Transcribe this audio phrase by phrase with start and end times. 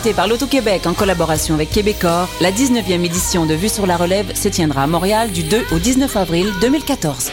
[0.00, 4.48] Par l'Auto-Québec en collaboration avec Québecor, la 19e édition de Vue sur la Relève se
[4.48, 7.30] tiendra à Montréal du 2 au 19 avril 2014.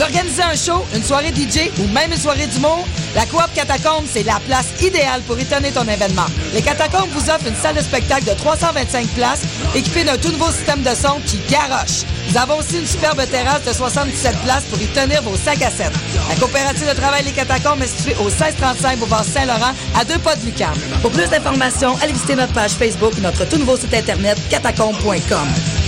[0.00, 2.86] Tu veux organiser un show, une soirée DJ ou même une soirée d'humour?
[3.14, 6.24] La Coop Catacombe, c'est la place idéale pour étonner ton événement.
[6.54, 9.42] Les Catacombes vous offrent une salle de spectacle de 325 places
[9.74, 12.04] équipée d'un tout nouveau système de son qui garoche.
[12.30, 15.70] Nous avons aussi une superbe terrasse de 77 places pour y tenir vos sacs à
[15.70, 15.92] 7.
[16.30, 20.34] La coopérative de travail Les Catacombes est située au 1635 Boulevard Saint-Laurent, à deux pas
[20.34, 20.72] de Lucam.
[21.02, 25.79] Pour plus d'informations, allez visiter notre page Facebook ou notre tout nouveau site internet catacombe.com.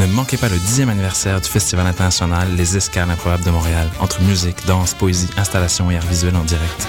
[0.00, 4.22] Ne manquez pas le 10e anniversaire du Festival international Les Escales improbables de Montréal, entre
[4.22, 6.88] musique, danse, poésie, installation et art visuel en direct.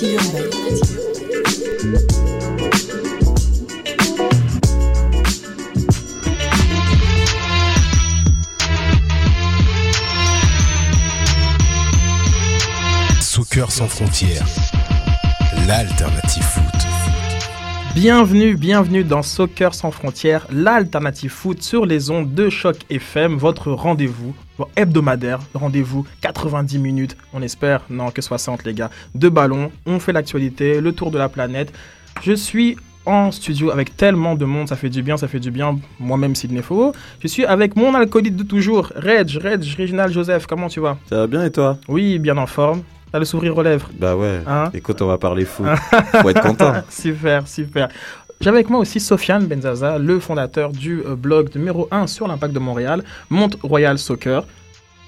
[0.00, 0.50] urbaine.
[13.20, 14.46] Soccer sans frontières,
[15.66, 16.71] l'alternative.
[17.94, 23.70] Bienvenue, bienvenue dans Soccer sans frontières, l'alternative foot sur les ondes de Choc FM, votre
[23.70, 24.34] rendez-vous
[24.76, 30.12] hebdomadaire, rendez-vous 90 minutes, on espère, non que 60 les gars, de ballon, on fait
[30.12, 31.70] l'actualité, le tour de la planète.
[32.22, 35.50] Je suis en studio avec tellement de monde, ça fait du bien, ça fait du
[35.50, 36.92] bien, moi-même Sidney Faux.
[37.20, 40.96] Je suis avec mon alcoolique de toujours, Reg, Reg, Réginal Joseph, comment tu vas?
[41.10, 41.76] Ça va bien et toi?
[41.88, 42.84] Oui, bien en forme.
[43.12, 44.40] T'as le sourire aux lèvres Bah ouais.
[44.46, 45.66] Hein Écoute, on va parler foot.
[46.22, 46.72] Faut être content.
[46.88, 47.88] super, super.
[48.40, 52.52] J'ai avec moi aussi Sofiane Benzaza, le fondateur du euh, blog numéro 1 sur l'impact
[52.54, 54.44] de Montréal, Mont Royal Soccer.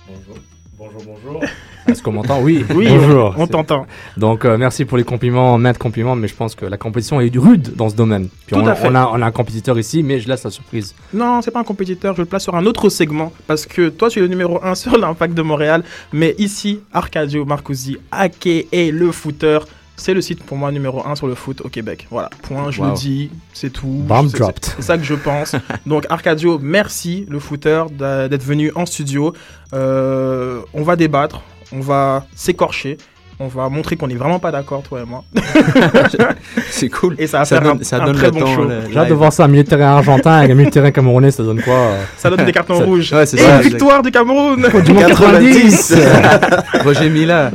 [0.07, 0.37] Bonjour.
[0.77, 1.43] Bonjour, bonjour.
[1.87, 2.65] Est-ce qu'on m'entend Oui.
[2.75, 3.35] Oui, bonjour.
[3.39, 3.87] on, t'entend.
[4.17, 7.35] Donc, euh, merci pour les compliments, maintes compliments, mais je pense que la compétition est
[7.37, 8.29] rude dans ce domaine.
[8.47, 8.89] Puis Tout on, à fait.
[8.89, 10.95] on a, on a un compétiteur ici, mais je laisse la surprise.
[11.13, 14.09] Non, c'est pas un compétiteur, je le place sur un autre segment parce que toi
[14.11, 19.13] tu es le numéro 1 sur l'impact de Montréal, mais ici, Arcadio Marcosi, aka le
[19.13, 19.59] footer,
[19.97, 22.07] c'est le site pour moi numéro 1 sur le foot au Québec.
[22.11, 22.89] Voilà, point, je Wow.
[22.89, 23.87] le dis, c'est tout.
[23.87, 24.65] Bomb dropped.
[24.77, 25.55] C'est ça que je pense.
[25.87, 29.33] Donc Arcadio, merci le footer d'a- d'être venu en studio.
[29.73, 32.97] Euh, on va débattre, on va s'écorcher.
[33.41, 35.25] On va montrer qu'on n'est vraiment pas d'accord, toi et moi.
[36.71, 37.17] C'est cool.
[37.19, 38.47] Et ça va Ça faire un, donne, ça un donne très le bon temps.
[38.55, 38.69] show.
[38.93, 40.93] J'ai hâte de voir ça, un milieu de terrain argentin avec un milieu de terrain
[40.93, 43.13] camerounais, ça donne quoi euh Ça donne des cartons Ça- rouges.
[43.13, 45.95] ouais, c'est et ça, une victoire du Cameroun Du monde 90
[46.85, 47.51] Roger Mila.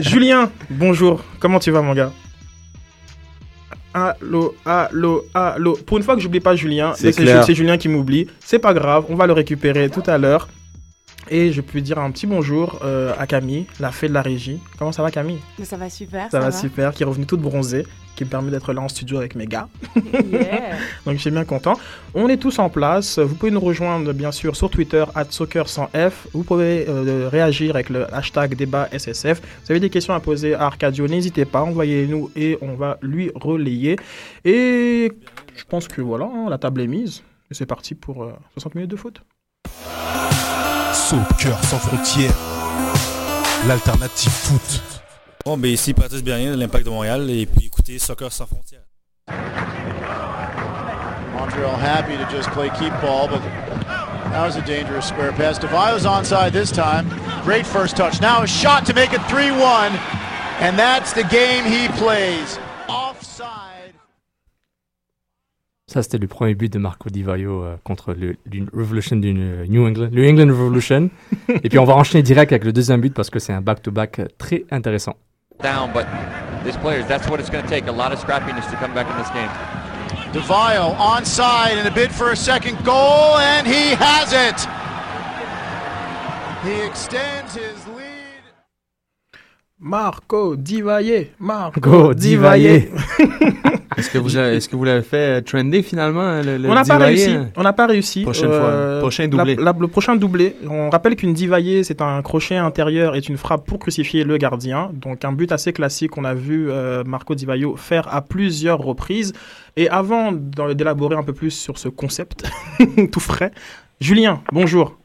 [0.00, 1.22] Julien, bonjour.
[1.40, 2.12] Comment tu vas, mon gars?
[3.94, 5.78] Allô, allô, allô.
[5.86, 8.26] Pour une fois que j'oublie pas Julien, c'est Julien qui m'oublie.
[8.44, 10.48] C'est pas grave, on va le récupérer tout à l'heure.
[11.28, 14.60] Et je peux dire un petit bonjour euh, à Camille, la fée de la régie.
[14.78, 15.40] Comment ça va, Camille?
[15.64, 16.30] Ça va super.
[16.30, 19.18] Ça, va, super, qui est revenue toute bronzée, qui me permet d'être là en studio
[19.18, 19.68] avec mes gars.
[20.26, 20.76] Yeah.
[21.04, 21.74] Donc je suis bien content.
[22.14, 23.18] On est tous en place.
[23.18, 26.12] Vous pouvez nous rejoindre bien sûr sur Twitter soccer100f.
[26.32, 29.40] Vous pouvez euh, réagir avec le hashtag débat SSF.
[29.40, 33.30] Vous avez des questions à poser à Arcadio, n'hésitez pas, envoyez-nous et on va lui
[33.34, 33.96] relayer.
[34.44, 35.12] Et
[35.56, 37.22] je pense que voilà, hein, la table est mise.
[37.50, 39.22] Et c'est parti pour euh, 60 minutes de foot.
[40.96, 42.34] Soccer sans frontières,
[43.68, 44.80] l'alternative foot.
[45.44, 48.80] Bon, ben ici Patrice Bernier de l'Impact de Montréal et puis écoutez Soccer sans frontières.
[51.38, 53.40] Montreal happy to just play keep ball, but
[54.32, 55.58] that was a dangerous square pass.
[55.60, 57.06] DeVio's onside this time.
[57.44, 58.20] Great first touch.
[58.20, 59.92] Now a shot to make it 3-1,
[60.60, 62.58] and that's the game he plays.
[65.88, 69.32] Ça, c'était le premier but de Marco Di Vaio euh, contre le, le Revolution du
[69.32, 71.10] New England, New England Revolution.
[71.62, 74.18] Et puis, on va enchaîner direct avec le deuxième but parce que c'est un back-to-back
[74.18, 75.14] euh, très intéressant.
[75.62, 76.06] down, but
[76.64, 77.86] this players, that's what it's going to take.
[77.86, 79.48] A lot of scrappiness to come back in this game.
[80.32, 84.58] DeVio onside in a bid for a second goal, and he has it.
[86.62, 88.02] He extends his lead.
[89.78, 92.90] Marco Divaye, Marco Go, Divaye.
[93.96, 96.74] Est-ce que vous avez- est-ce que vous l'avez fait euh, trender finalement le, le on
[96.74, 97.30] n'a pas réussi.
[97.30, 97.48] hein?
[97.56, 98.22] On n'a pas réussi.
[98.22, 98.60] Prochaine Euh,
[98.98, 99.56] fois, prochain la- doublé.
[99.56, 100.56] la- le prochain doublé.
[100.68, 104.90] On rappelle qu'une divaillée, c'est un crochet intérieur et une frappe pour crucifier le gardien.
[104.92, 108.78] Donc un but assez classique qu'on a vu euh, Marco Di Vaio faire à plusieurs
[108.78, 109.32] reprises.
[109.76, 112.44] Et avant d'élaborer un peu plus sur ce concept
[113.12, 113.50] tout frais,
[114.00, 114.96] Julien, bonjour.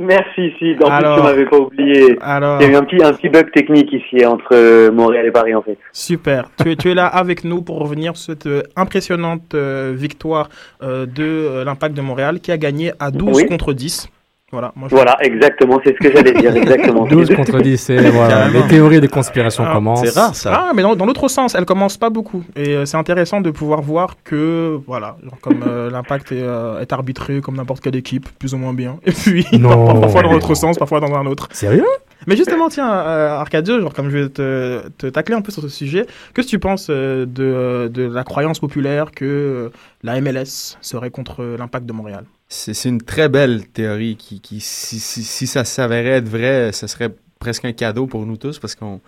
[0.00, 0.74] Merci, si.
[0.82, 2.18] En Alors- plus, tu m'avais pas oublié.
[2.20, 5.26] Alors- Il y a eu un petit, un petit bug technique ici entre euh, Montréal
[5.26, 5.76] et Paris, en fait.
[5.92, 6.50] Super.
[6.62, 10.48] tu, es, tu es là avec nous pour revenir sur cette euh, impressionnante euh, victoire
[10.82, 13.46] euh, de euh, l'Impact de Montréal qui a gagné à 12 Oui.
[13.46, 14.08] contre 10.
[14.50, 17.04] Voilà, moi, je- Voilà, exactement, c'est ce que j'allais dire, exactement.
[17.10, 20.16] 12 contre 10, et voilà, les théories de conspiration Ah, commencent.
[20.46, 22.42] Ah, mais dans, dans l'autre sens, elle commence pas beaucoup.
[22.56, 26.80] Et euh, c'est intéressant de pouvoir voir que, voilà, genre comme euh, l'impact est, euh,
[26.80, 28.98] est arbitré comme n'importe quelle équipe, plus ou moins bien.
[29.04, 30.00] Et puis, Non.
[30.00, 31.48] parfois, dans l'autre sens, parfois dans un autre.
[31.52, 31.84] Sérieux?
[32.26, 35.62] Mais justement, tiens, euh, Arcadio, genre comme je vais te, te tacler un peu sur
[35.62, 39.68] ce sujet, qu'est-ce que tu penses euh, de, de la croyance populaire que euh,
[40.02, 42.24] la MLS serait contre l'impact de Montréal?
[42.50, 46.86] C'est une très belle théorie qui, qui si, si, si ça s'avérait être vrai, ce
[46.86, 49.00] serait presque un cadeau pour nous tous parce qu'on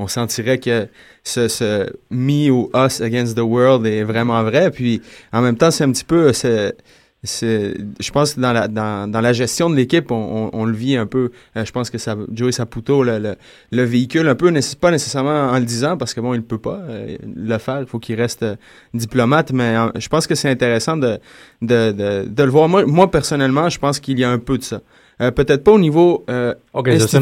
[0.00, 0.88] on sentirait que
[1.22, 4.70] ce, ce me ou us against the world est vraiment vrai.
[4.72, 5.00] Puis
[5.32, 6.32] en même temps, c'est un petit peu.
[6.32, 6.76] c'est-
[7.24, 11.06] je pense que dans la, dans, dans la gestion de l'équipe, on, le vit un
[11.06, 11.30] peu.
[11.56, 13.36] Euh, je pense que ça, Joey Saputo le, le,
[13.72, 16.78] le véhicule un peu, pas nécessairement en le disant, parce que bon, il peut pas
[16.88, 17.80] euh, le faire.
[17.80, 18.56] Il faut qu'il reste euh,
[18.94, 21.18] diplomate, mais je pense que c'est intéressant de,
[21.60, 22.68] de, de, de le voir.
[22.68, 24.80] Moi, moi, personnellement, je pense qu'il y a un peu de ça.
[25.20, 26.54] Euh, Peut-être pas au niveau euh,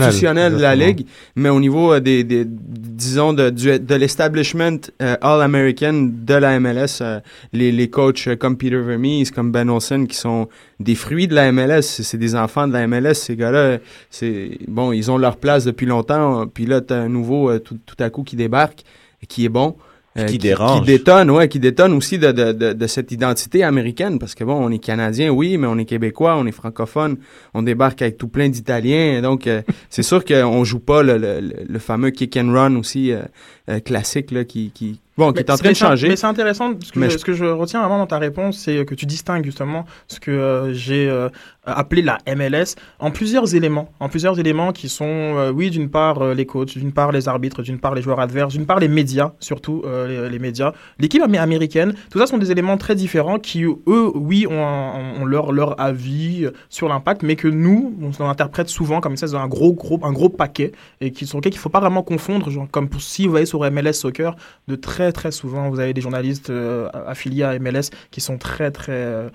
[0.02, 0.74] institutionnel de la.
[0.86, 6.34] Ligue, mais au niveau euh, des, des disons, de, du- de l'establishment euh, All-American de
[6.34, 7.20] la MLS, euh,
[7.52, 10.48] les, les coachs comme Peter Vermees, comme Ben Olsen, qui sont
[10.78, 13.78] des fruits de la MLS, c'est des enfants de la MLS, ces gars-là,
[14.10, 17.78] c'est bon, ils ont leur place depuis longtemps, puis là, t'as un nouveau euh, tout,
[17.86, 18.82] tout à coup qui débarque,
[19.22, 19.74] et qui est bon.
[20.18, 20.80] Euh, Qui dérange.
[20.80, 24.44] Qui détonne, ouais, qui détonne aussi de, de, de, de cette identité américaine, parce que
[24.44, 27.16] bon, on est Canadien, oui, mais on est Québécois, on est francophone,
[27.54, 31.40] on débarque avec tout plein d'Italiens, donc euh, c'est sûr qu'on joue pas le, le,
[31.40, 33.22] le- le fameux kick and run aussi euh,
[33.68, 36.08] euh, classique, là, qui, qui, bon, qui est en c'est- train de c'est- changer.
[36.08, 38.18] Mais c'est intéressant, ce que, Mais je, je- ce que je retiens vraiment dans ta
[38.18, 41.28] réponse, c'est que tu distingues justement ce que euh, j'ai euh,
[41.64, 43.88] appelé la MLS en plusieurs éléments.
[44.00, 47.62] En plusieurs éléments qui sont, euh, oui, d'une part les coachs, d'une part les arbitres,
[47.62, 50.72] d'une part les joueurs adverses, d'une part les médias, surtout les, les médias.
[50.98, 55.20] L'équipe amé- américaine, tout ça sont des éléments très différents qui, eux, oui, ont, un-
[55.20, 59.48] ont leur, leur avis sur l'impact, mais que nous, on interprète souvent comme ça, un
[59.48, 62.48] gros, gros, un gros paquet, et qui, sur lequel il ne faut pas vraiment confondre,
[62.50, 64.36] genre, comme pour, si vous voyez sur MLS Soccer,
[64.68, 68.70] de très très souvent, vous avez des journalistes euh, affiliés à MLS qui sont très
[68.70, 68.92] très.
[68.92, 69.28] euh,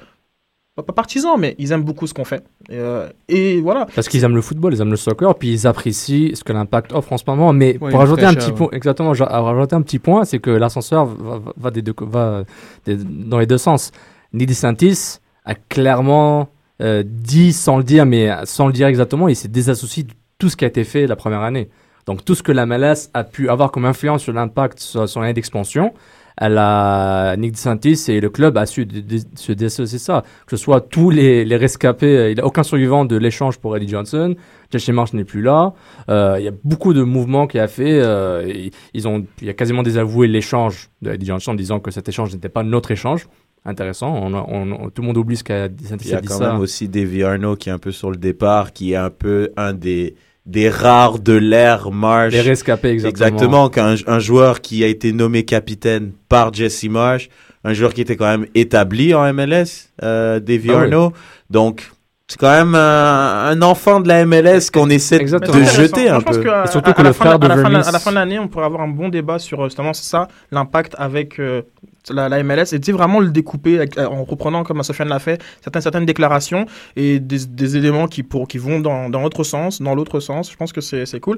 [0.76, 2.44] pas, pas partisans, mais ils aiment beaucoup ce qu'on fait.
[2.70, 3.88] Et, euh, et voilà.
[3.94, 6.94] Parce qu'ils aiment le football, ils aiment le soccer, puis ils apprécient ce que l'impact
[6.94, 7.52] offre en ce moment.
[7.52, 10.50] Mais Ouais, pour une ajouter un petit point, exactement, rajouter un petit point, c'est que
[10.50, 12.44] l'ascenseur va, va- va des deux, va
[12.86, 13.92] des- dans les deux sens.
[14.34, 16.48] Nidi Santis a clairement
[16.82, 20.50] euh, dit, sans le dire, mais sans le dire exactement, il s'est désassocié de tout
[20.50, 21.70] ce qui a été fait la première année.
[22.06, 25.22] Donc tout ce que la MLS a pu avoir comme influence sur l'impact sur son
[25.22, 25.94] année d'expansion,
[26.38, 28.88] elle a, Nick DeSantis et le club a su
[29.36, 30.24] se dissocier ça.
[30.48, 33.60] Que ce soit tous les, les rescapés, euh, il n'y a aucun survivant de l'échange
[33.60, 34.36] pour Eddie Johnson.
[34.72, 35.74] Jesse Marsh n'est plus là.
[36.10, 38.00] Euh, il y a beaucoup de mouvements qu'il a fait.
[38.02, 41.80] euh, et ils ont, il y a quasiment désavoué l'échange de Eddie Johnson en disant
[41.80, 43.28] que cet échange n'était pas notre échange.
[43.64, 44.12] Intéressant.
[44.16, 46.28] On, a- on- on- tout le monde oublie ce qu'a dit Il y a dit
[46.28, 46.54] quand ça.
[46.54, 49.52] même aussi Davy Arnaud qui est un peu sur le départ, qui est un peu
[49.58, 50.16] un des,
[50.46, 52.34] des rares de l'ère Marsh.
[52.34, 53.28] Les rescapés, exactement.
[53.28, 57.30] Exactement, qu'un un joueur qui a été nommé capitaine par Jesse Marsh,
[57.64, 61.14] un joueur qui était quand même établi en MLS, euh, Davy Ah oui.
[61.50, 61.92] Donc,
[62.32, 66.26] c'est quand même un, un enfant de la MLS qu'on essaie de jeter un Je
[66.26, 66.44] pense peu.
[66.62, 66.66] à-
[67.10, 68.88] à fin- à la fin de- À la fin de l'année, on pourrait avoir un
[68.88, 71.64] bon débat sur euh, justement ça, l'impact avec euh,
[72.10, 75.10] la, la MLS, et tu sais, vraiment le découper avec- euh, en reprenant, comme Sofiane
[75.10, 79.22] l'a fait, certaines, certaines déclarations et des, des éléments qui, pour, qui vont dans, dans
[79.22, 80.50] l'autre sens, dans l'autre sens.
[80.52, 81.38] Je pense que c'est cool.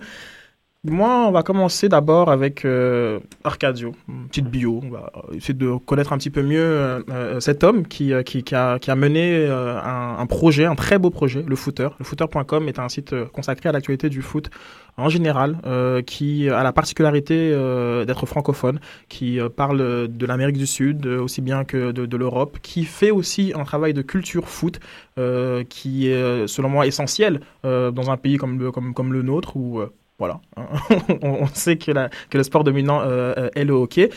[0.86, 4.82] Moi, on va commencer d'abord avec euh, Arcadio, une petite bio.
[4.84, 8.22] On va essayer de connaître un petit peu mieux euh, euh, cet homme qui, euh,
[8.22, 11.56] qui, qui a, qui a mené euh, un, un projet, un très beau projet, le
[11.56, 11.88] Footer.
[12.00, 14.50] Le Footer.com est un site euh, consacré à l'actualité du foot
[14.98, 20.58] en général, euh, qui a la particularité euh, d'être francophone, qui euh, parle de l'Amérique
[20.58, 24.02] du Sud euh, aussi bien que de, de l'Europe, qui fait aussi un travail de
[24.02, 24.82] culture foot
[25.18, 29.14] euh, qui est, euh, selon moi, essentiel euh, dans un pays comme le, comme, comme
[29.14, 29.92] le nôtre où euh,
[30.24, 30.40] voilà,
[31.22, 31.92] on, sait que,
[32.34, 34.10] le sport dominant euh, euh, est le hockey.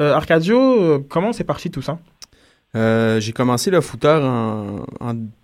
[0.00, 1.98] Euh, Arcadio, comment c'est parti tout ça?
[2.74, 4.84] J'ai commencé le footer en,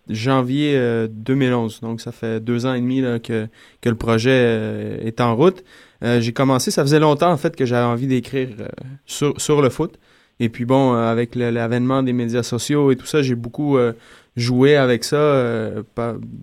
[0.08, 3.46] janvier euh, 2011, donc ça fait deux ans et demi que,
[3.80, 5.62] que le projet est en route.
[6.02, 8.48] J'ai commencé, ça faisait longtemps en fait que j'avais envie d'écrire
[9.06, 10.00] sur, le foot.
[10.40, 13.78] Et puis bon, avec l'avènement des médias sociaux et tout ça, j'ai beaucoup
[14.36, 15.82] joué avec ça euh,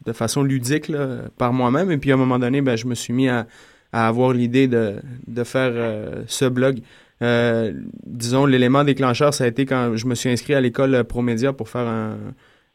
[0.05, 1.91] de façon ludique là, par moi-même.
[1.91, 3.47] Et puis à un moment donné, ben, je me suis mis à,
[3.91, 4.95] avoir l'idée de,
[5.27, 6.79] de faire euh, ce blog.
[7.21, 7.73] Euh,
[8.05, 11.69] disons, l'élément déclencheur, ça a été quand je me suis inscrit à l'école Promédia pour
[11.69, 12.17] faire un,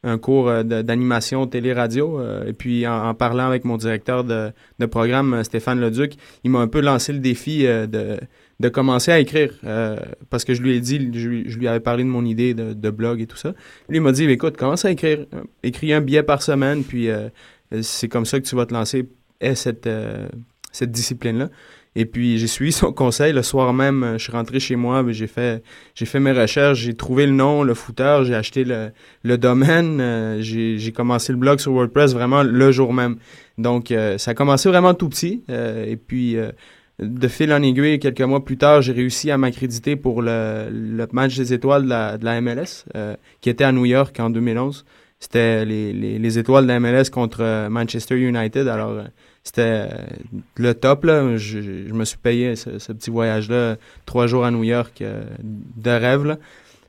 [0.03, 2.21] un cours d'animation télé-radio.
[2.45, 4.51] et puis, en, en parlant avec mon directeur de,
[4.81, 8.19] de programme, Stéphane Leduc, il m'a un peu lancé le défi de,
[8.63, 9.51] de commencer à écrire.
[9.65, 9.97] euh,
[10.31, 13.21] parce que je lui ai dit, je, lui- avais parlé de mon idée de, blog
[13.21, 13.55] et tout ça.
[13.89, 15.27] Lui, m'a dit, écoute, commence à écrire.
[15.35, 17.29] euh, Écris un billet par semaine, puis euh,
[17.83, 19.09] c'est comme ça que tu vas te lancer
[19.43, 20.29] à cette, euh,
[20.71, 21.51] cette discipline-là.
[21.97, 23.33] Et puis j'ai suivi son conseil.
[23.33, 25.63] Le soir même, je suis rentré chez moi, ben, j'ai fait
[25.97, 28.93] j'ai fait mes recherches, j'ai trouvé le nom, le footer, j'ai acheté le,
[29.25, 33.17] le domaine, j'ai commencé le blog sur WordPress vraiment le jour même.
[33.59, 35.43] Donc ça a commencé vraiment tout petit.
[35.51, 36.37] et puis
[36.99, 41.37] de fil en aiguille, quelques mois plus tard, j'ai réussi à m'accréditer pour le, match
[41.37, 44.85] des étoiles de la, MLS, euh, qui était à New York en 2011.
[45.19, 48.67] C'était les, les, les étoiles de la MLS contre euh, Manchester United.
[48.69, 49.05] Alors, euh,
[49.45, 49.89] c'était
[50.57, 51.05] le top.
[51.05, 51.37] Là.
[51.37, 51.59] Je,
[51.93, 56.39] me suis payé ce, petit voyage-là, trois jours à New York, de rêve.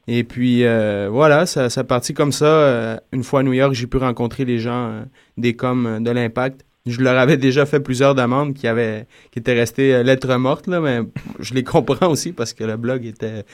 [0.07, 0.63] Et puis,
[1.09, 3.01] voilà, ça, ça partit comme ça.
[3.11, 5.03] Une fois à New York, j'ai pu rencontrer les gens
[5.37, 6.63] des coms de l'Impact.
[6.85, 10.67] Je leur avais déjà fait plusieurs demandes qui avaient qui étaient restées euh, lettres mortes
[10.67, 10.99] là, mais
[11.39, 13.45] je les comprends aussi parce que le blog était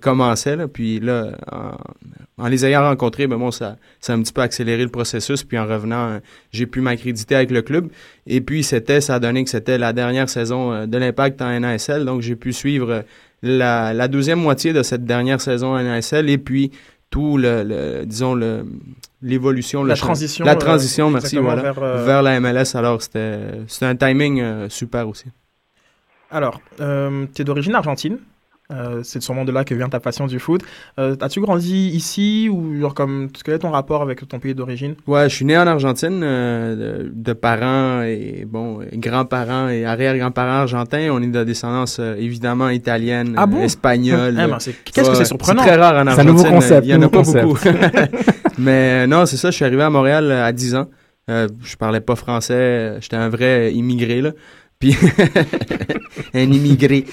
[0.00, 0.68] commençait là.
[0.68, 4.40] Puis là, en, en les ayant rencontrés, ben bon, ça ça a un petit peu
[4.40, 5.42] accéléré le processus.
[5.42, 6.18] Puis en revenant, euh,
[6.52, 7.90] j'ai pu m'accréditer avec le club.
[8.28, 11.58] Et puis c'était, ça a donné que c'était la dernière saison euh, de l'Impact en
[11.58, 13.04] NASL, donc j'ai pu suivre
[13.42, 16.70] la, la deuxième moitié de cette dernière saison en NASL et puis
[17.14, 18.50] tout le, le- disons le
[19.22, 22.70] l'évolution La champ- transition, la euh, transition merci exactement, voilà vers, euh, vers la MLS
[22.74, 25.26] alors c'était c'était un timing euh, super aussi
[26.30, 28.18] Alors, euh, tu es d'origine argentine?
[28.72, 30.62] Euh, c'est sûrement de là que vient ta passion du foot.
[30.98, 34.94] Euh, As-tu grandi ici ou genre comme quel est ton rapport avec ton pays d'origine?
[35.06, 40.60] Ouais, je suis né en Argentine euh, de, de parents et bon grands-parents et arrière-grands-parents
[40.62, 41.10] argentins.
[41.12, 43.60] On est de descendance euh, évidemment italienne, Ah bon?
[43.62, 44.34] espagnole.
[44.42, 44.58] Eh ben,
[44.92, 45.62] qu'est-ce que c'est surprenant?
[45.62, 46.30] C'est très rare en C'est un Argentine.
[46.32, 47.44] nouveau concept, Il y en a pas concept.
[47.44, 47.68] beaucoup.
[48.58, 49.50] Mais non, c'est ça.
[49.50, 50.86] Je suis arrivé à Montréal à 10 ans.
[51.30, 52.96] Euh, je parlais pas français.
[53.00, 54.30] J'étais un vrai immigré là.
[54.78, 54.96] Puis
[56.34, 57.04] un immigré.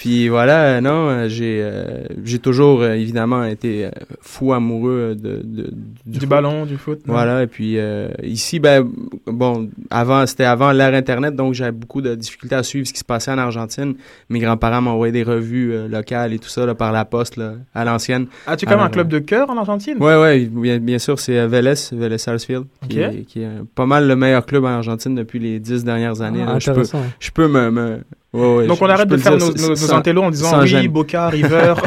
[0.00, 3.90] Puis voilà, non, euh, j'ai euh, j'ai toujours euh, évidemment été euh,
[4.22, 5.70] fou amoureux de, de-
[6.06, 7.12] Du ballon, du foot, non?
[7.12, 8.88] Voilà, et puis euh, ici, ben
[9.26, 12.98] bon, avant c'était avant l'ère internet, donc j'avais beaucoup de difficultés à suivre ce qui
[12.98, 13.94] se passait en Argentine.
[14.30, 17.56] Mes grands-parents m'envoyaient des revues euh, locales et tout ça là, par la poste là,
[17.74, 18.26] à l'ancienne.
[18.46, 19.98] As-tu quand même un Alors, club de cœur en Argentine?
[20.02, 24.08] Ouais, ouais, bien, bien sûr, c'est Vélez, Vélez Sarsfield, qui, est, qui est pas mal
[24.08, 26.42] le meilleur club en Argentine depuis les dix dernières années.
[26.42, 26.58] Ah, là.
[26.58, 27.02] je peux, intéressant.
[27.20, 27.98] je peux me, me-
[28.32, 30.60] ouais, ouais, Donc je- on arrête de faire dire nos, nos, nos intellos en disant
[30.62, 30.88] oui.
[30.88, 31.74] Boca, River.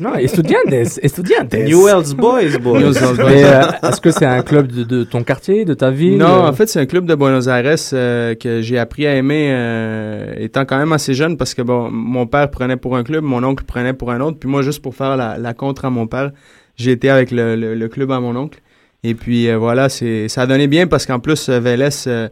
[0.00, 0.72] Non, estudiantes,
[1.02, 1.54] estudiantes.
[1.54, 2.78] Newell's Boys, boy.
[2.78, 3.24] Newell's Boys.
[3.26, 6.18] Mais, euh, est-ce que c'est un club de, de ton quartier, de ta ville?
[6.18, 9.16] Non, euh, en fait, c'est un club de Buenos Aires euh, que j'ai appris à
[9.16, 13.02] aimer euh, étant quand même assez jeune parce que bon, mon père prenait pour un
[13.02, 15.84] club, mon oncle prenait pour un autre, puis moi, juste pour faire la, la contre
[15.84, 16.30] à mon père,
[16.76, 18.60] j'ai été avec le, le, le club à mon oncle.
[19.02, 22.28] Et puis euh, voilà, c'est ça a donné bien parce qu'en plus, Vélez, euh,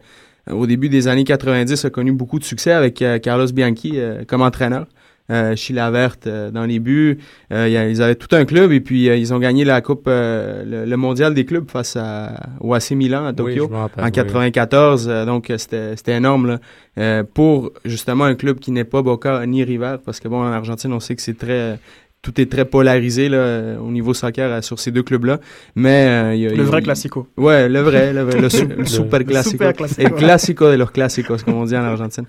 [0.51, 4.23] au début des années 90, a connu beaucoup de succès avec euh, Carlos Bianchi euh,
[4.27, 4.85] comme entraîneur.
[5.29, 7.17] Euh, Chila Verte euh, dans les buts.
[7.51, 9.65] Euh, il y a- ils avaient tout un club et puis euh, ils ont gagné
[9.65, 13.35] la coupe, euh, le, le mondial des clubs face à, au AC Milan à Oui,
[13.35, 14.11] Tokyo rappelle, en oui.
[14.13, 15.07] 94.
[15.09, 16.59] euh, donc euh, c'était c'était énorme là,
[16.97, 20.51] euh, pour justement un club qui n'est pas Boca ni River parce que bon en
[20.53, 21.77] Argentine on sait que c'est très
[22.23, 25.39] tout est très polarisé là, au niveau soccer euh, sur ces deux clubs-là.
[25.75, 27.27] Mais euh, il y a- Le il y a- vrai classico.
[27.37, 29.51] Ouais, le vrai, le, vrai, le, su- le Le- super le classico.
[29.51, 30.15] super classico.
[30.15, 32.25] Classico de los clásicos, comme on dit en Argentine.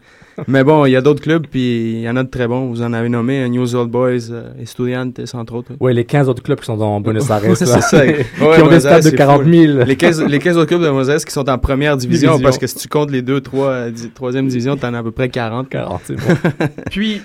[0.46, 2.66] Mais bon, il y a d'autres clubs, puis il y en a de très bons.
[2.68, 4.30] Vous en avez nommé, euh, News Old Boys,
[4.62, 5.72] Estudiantes, entre autres.
[5.80, 7.80] Ouais, les 15 autres clubs qui sont dans Buenos Aires, c'est ça.
[8.06, 9.50] qui Ouais, ont des Buenos stades de c'est 40 fou.
[9.52, 9.78] 000.
[9.84, 12.44] Les 15, les 15 autres clubs de Buenos Aires qui sont en première division, Division.
[12.44, 15.28] parce que si tu comptes les deux, trois, troisième division, t'en as à peu près
[15.28, 15.68] 40.
[15.68, 16.22] 40, c'est bon.
[16.90, 17.20] Puis,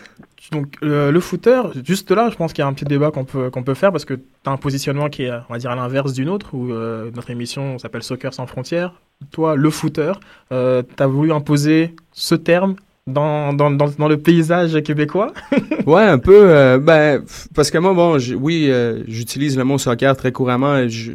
[0.54, 3.26] donc, le, le footer, juste là, je pense qu'il y a un petit débat qu'on
[3.26, 5.72] peut, qu'on peut faire parce que tu as un positionnement qui est, on va dire,
[5.72, 8.94] à l'inverse d'une autre, où euh, notre émission s'appelle Soccer sans frontières.
[9.32, 10.14] Toi, le footer,
[10.50, 12.76] tu as voulu imposer ce terme
[13.08, 15.34] dans, dans, dans, le paysage québécois?
[15.86, 16.50] Ouais, un peu.
[16.50, 17.22] euh, ben,
[17.54, 20.88] parce que moi, bon, oui, euh, j'utilise le mot soccer très couramment.
[20.88, 21.12] je-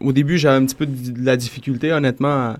[0.00, 2.56] au début, j'avais un petit peu de, la difficulté, honnêtement, à,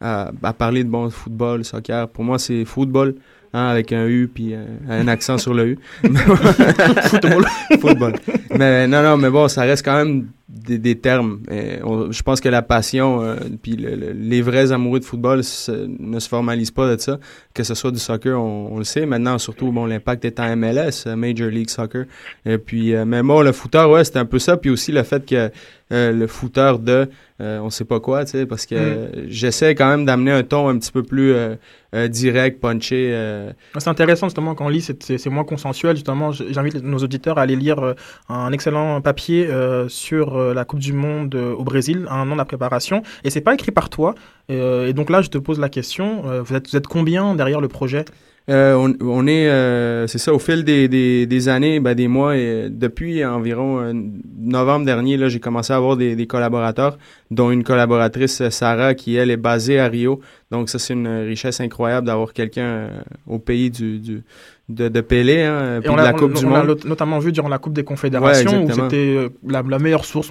[0.00, 2.08] à- à parler de bon football, soccer.
[2.08, 3.16] Pour moi, c'est football,
[3.52, 5.78] hein, avec un U puis euh, un accent sur le U.
[6.04, 7.44] football.
[7.80, 8.12] football.
[8.56, 11.40] Mais non, non, mais bon, ça reste quand même des, des termes.
[11.50, 15.04] Et on- je pense que la passion, euh, puis le- le- les vrais amoureux de
[15.04, 17.18] football se- ne se formalisent pas de ça.
[17.54, 19.04] Que ce soit du soccer, on, on le sait.
[19.04, 22.04] Maintenant, surtout, bon, l'impact est en MLS, euh, Major League Soccer.
[22.46, 24.56] Et puis, euh, mais bon, le footeur, ouais, c'était un peu ça.
[24.56, 25.50] Puis aussi le fait que
[25.90, 27.08] euh, le footeur de,
[27.40, 28.78] euh, on sait pas quoi, tu sais, parce que Mm.
[28.78, 31.54] euh, j'essaie quand même d'amener un ton un petit peu plus euh,
[31.94, 33.08] euh, direct, punché.
[33.14, 35.96] euh, C'est intéressant justement quand on lit, c'est- moins consensuel.
[35.96, 37.94] Justement, j'invite nos auditeurs à aller lire euh,
[38.28, 42.32] un excellent papier euh, sur euh, la Coupe du Monde euh, au Brésil, un an
[42.32, 43.02] de la préparation.
[43.24, 44.14] Et c'est pas écrit par toi.
[44.50, 48.04] Euh, et donc là, je te pose la question vous, êtes, combien derrière le projet?
[48.50, 53.92] On, est, c'est ça, au fil des, des, années, ben, des mois, et depuis environ
[54.38, 56.96] novembre dernier, là, j'ai commencé à avoir des, collaborateurs,
[57.30, 60.20] dont une collaboratrice, Sarah, qui, elle, est basée à Rio.
[60.50, 64.22] Donc, ça, c'est une richesse incroyable d'avoir quelqu'un euh, au pays du, du,
[64.70, 66.66] de, de Pelé, hein, Et puis on de l'a Coupe on- du on Monde.
[66.68, 70.06] not- notamment vu durant la Coupe des Confédérations, Ouais, où c'était euh, la, la meilleure
[70.06, 70.30] source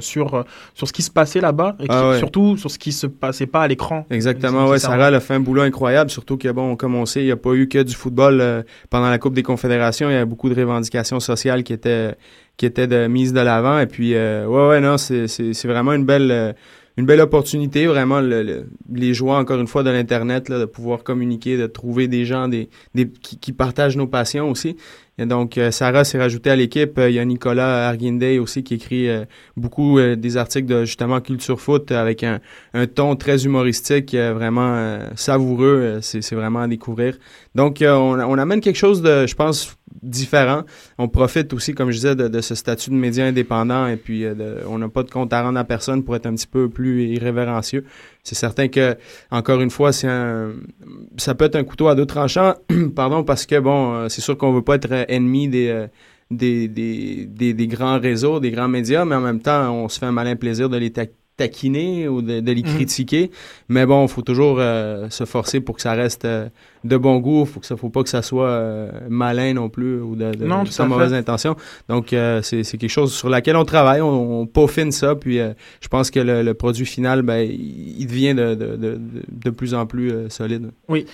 [0.00, 0.42] sur, euh,
[0.74, 2.18] sur ce qui se passait là-bas, et qui- Ah ouais.
[2.18, 4.04] surtout sur ce qui se passait pas à l'écran.
[4.10, 7.26] Exactement, ouais, Sarah a fait un boulot incroyable, surtout que bon, comme on sait, il
[7.26, 10.16] n'y a pas eu que du football euh, pendant la Coupe des Confédérations, il y
[10.16, 12.14] a beaucoup de revendications sociales qui étaient
[12.58, 15.26] qui étaient de mise de l'avant et puis euh, ouais ouais non, c'est
[15.64, 16.52] vraiment une belle euh,
[16.96, 21.02] une belle opportunité vraiment le- le- les joies encore une fois de l'internet de pouvoir
[21.04, 22.68] communiquer, de trouver des gens des,
[23.22, 24.76] qui, qui partagent nos passions aussi.
[25.18, 28.62] Et donc euh, Sarah s'est rajoutée à l'équipe, Euh, il y a Nicolas Arguindey aussi
[28.62, 29.24] qui écrit euh,
[29.56, 32.40] beaucoup euh, des articles de justement culture foot avec un
[32.74, 35.98] un ton très humoristique, euh, vraiment savoureux.
[36.02, 37.18] c'est vraiment à découvrir.
[37.56, 40.64] Donc, euh, on, amène quelque chose de, je pense, différent.
[40.98, 44.34] On profite aussi, comme je disais, de, ce statut de média indépendant et puis euh,
[44.34, 46.68] de- on n'a pas de compte à rendre à personne pour être un petit peu
[46.68, 47.84] plus irrévérencieux.
[48.22, 48.96] C'est certain que,
[49.30, 52.54] encore une fois, ça peut être un couteau à deux tranchants,
[52.94, 55.88] pardon, parce que bon, euh, c'est sûr qu'on veut pas être ennemi des
[57.68, 60.68] grands réseaux, des grands médias, mais en même temps, on se fait un malin plaisir
[60.68, 62.74] de les ta- taquiner ou de, de les Mhm.
[62.74, 63.30] critiquer.
[63.68, 66.48] Mais bon, il faut toujours euh, se forcer pour que ça reste euh,
[66.84, 67.44] de bon goût.
[67.44, 70.44] Faut que ça, faut pas que ça soit euh, malin non plus ou de, de,
[70.46, 70.88] Non, sans fait.
[70.88, 71.56] mauvaise intention.
[71.88, 74.00] Donc, euh, c'est c'est quelque chose sur laquelle on travaille.
[74.00, 75.14] On, on peaufine ça.
[75.14, 78.76] Puis, euh, je pense que le, le produit final, ben, il, devient de, de, de,
[78.76, 79.00] de,
[79.44, 80.70] de plus en plus euh, solide.
[80.88, 81.06] Oui.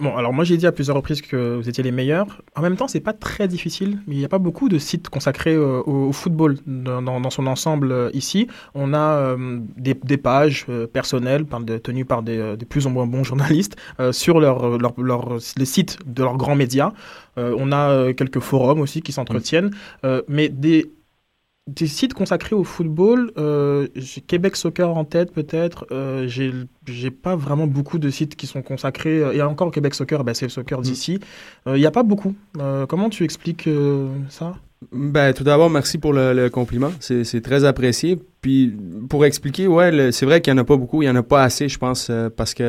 [0.00, 2.42] Bon, alors moi j'ai dit à plusieurs reprises que vous étiez les meilleurs.
[2.56, 4.00] En même temps, c'est pas très difficile.
[4.08, 7.30] Il n'y a pas beaucoup de sites consacrés euh, au, au football dans, dans- dans
[7.30, 8.48] son ensemble euh, ici.
[8.74, 12.90] On a euh, des, des pages personnelles par de- tenues par des, des plus ou
[12.90, 13.76] moins bons journalistes
[14.10, 16.90] sur leur, leur, leur- les sites de leurs grands médias.
[17.36, 19.70] On a quelques forums aussi qui s'entretiennent.
[20.28, 20.90] Mais des,
[21.66, 25.86] des sites consacrés au football, euh, j'ai Québec Soccer en tête peut-être.
[25.92, 26.52] Euh, j'ai
[26.86, 29.20] j'ai pas vraiment beaucoup de sites qui sont consacrés.
[29.22, 31.20] euh, Et encore Québec Soccer, bah, c'est le soccer d'ici.
[31.66, 32.34] Euh, Il n'y a pas beaucoup.
[32.58, 34.56] Euh, comment tu expliques euh, ça?
[34.92, 36.92] Ben, tout d'abord, merci pour le, compliment.
[37.00, 38.18] C'est très apprécié.
[38.40, 38.74] Puis,
[39.08, 41.02] pour expliquer, ouais, c'est vrai qu'il n'y en a pas beaucoup.
[41.02, 42.62] Il n'y en a pas assez, je pense, euh, parce que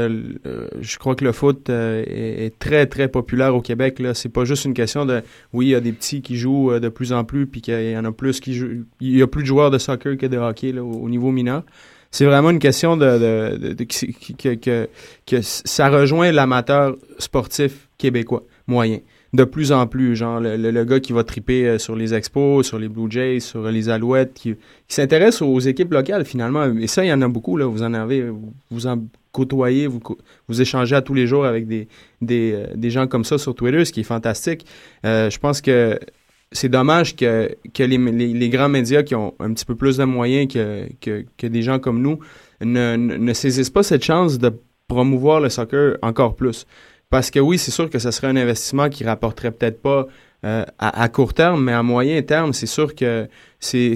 [0.46, 4.00] euh, je crois que le foot euh, est, très, très populaire au Québec.
[4.00, 5.22] Là, c'est pas juste une question de,
[5.54, 7.98] oui, il y a des petits qui jouent de plus en plus, puis qu'il y
[7.98, 8.86] en a plus qui jouent.
[9.02, 11.64] Il y a plus de joueurs de soccer que de hockey au, au niveau mineur.
[12.12, 14.88] C'est vraiment une question de, de,
[15.26, 19.00] que ça rejoint l'amateur sportif québécois moyen
[19.36, 22.66] de plus en plus, genre le, le- gars qui va triper euh, sur les expos,
[22.66, 24.56] sur les Blue Jays, sur les Alouettes, qui,
[24.88, 26.66] qui s'intéresse aux équipes locales finalement.
[26.80, 27.66] Et ça, il y en a beaucoup, là.
[27.66, 28.26] Vous en avez,
[28.72, 30.02] vous, en côtoyez, vous,
[30.48, 31.88] vous échangez à tous les jours avec des,
[32.22, 34.66] des, euh, des gens comme ça sur Twitter, ce qui est fantastique.
[35.06, 36.00] Euh, je pense que
[36.52, 40.06] c'est dommage que, que les, les, grands médias qui ont un petit peu plus de
[40.06, 42.20] moyens que, que, que des gens comme nous
[42.62, 44.54] ne, ne saisissent pas cette chance de
[44.88, 46.66] promouvoir le soccer encore plus.
[47.10, 50.08] Parce que oui, c'est sûr que ce serait un investissement qui rapporterait peut-être pas
[50.46, 53.28] euh, à, à court terme, mais à moyen terme, c'est sûr que
[53.60, 53.96] c'est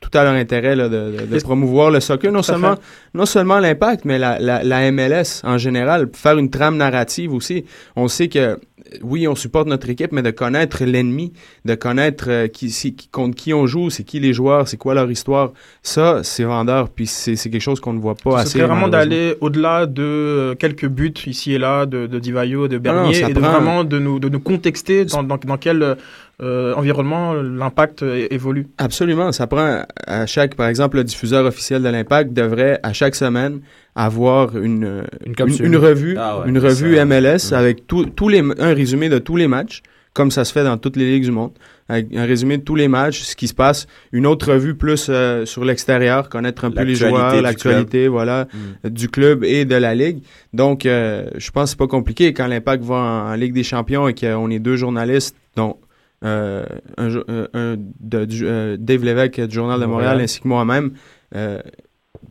[0.00, 2.74] tout à leur intérêt là, de, de- de Est-ce- promouvoir le soccer, non seulement,
[3.14, 7.64] non seulement l'impact, mais la, la, la MLS en général, faire une trame narrative aussi.
[7.96, 8.58] On sait que,
[9.02, 11.32] oui, on supporte notre équipe, mais de connaître l'ennemi,
[11.64, 14.94] de connaître euh, qui, si- contre qui on joue, c'est qui les joueurs, c'est quoi
[14.94, 18.58] leur histoire, ça, c'est vendeur, puis c'est c'est quelque chose qu'on ne voit pas assez.
[18.58, 22.78] serait vraiment d'aller au-delà de euh, quelques buts ici et là de, de Divayo, de
[22.78, 25.96] Bernier, et de prend- vraiment de nous, de nous contexter dans, dans, dans quel
[26.42, 28.66] euh, environnement l'impact euh, évolue.
[28.78, 29.32] Absolument.
[29.32, 33.60] Ça prend à chaque, par exemple, le diffuseur officiel de l'Impact devrait à chaque semaine
[33.94, 35.34] avoir une, euh, une,
[35.66, 37.54] une revue, Ah ouais, une revue ça- MLS Mm.
[37.54, 39.82] avec tout- tous les, un résumé de tous les matchs,
[40.14, 41.52] comme ça se fait dans toutes les ligues du monde,
[41.88, 45.06] avec un résumé de tous les matchs, ce qui se passe, une autre revue plus
[45.10, 48.46] euh, sur l'extérieur, connaître un peu les joueurs, l'actualité, voilà,
[48.84, 48.88] Mm.
[48.90, 50.18] du club et de la ligue.
[50.52, 53.64] Donc, euh, je pense que c'est pas compliqué quand l'Impact va en, en Ligue des
[53.64, 55.76] Champions et qu'on est deux journalistes, dont
[56.24, 56.64] euh,
[56.96, 60.24] un, euh, un de, du- euh, Dave Lévesque du Journal de Montréal, Montréal.
[60.24, 60.92] ainsi que moi-même,
[61.36, 61.58] euh,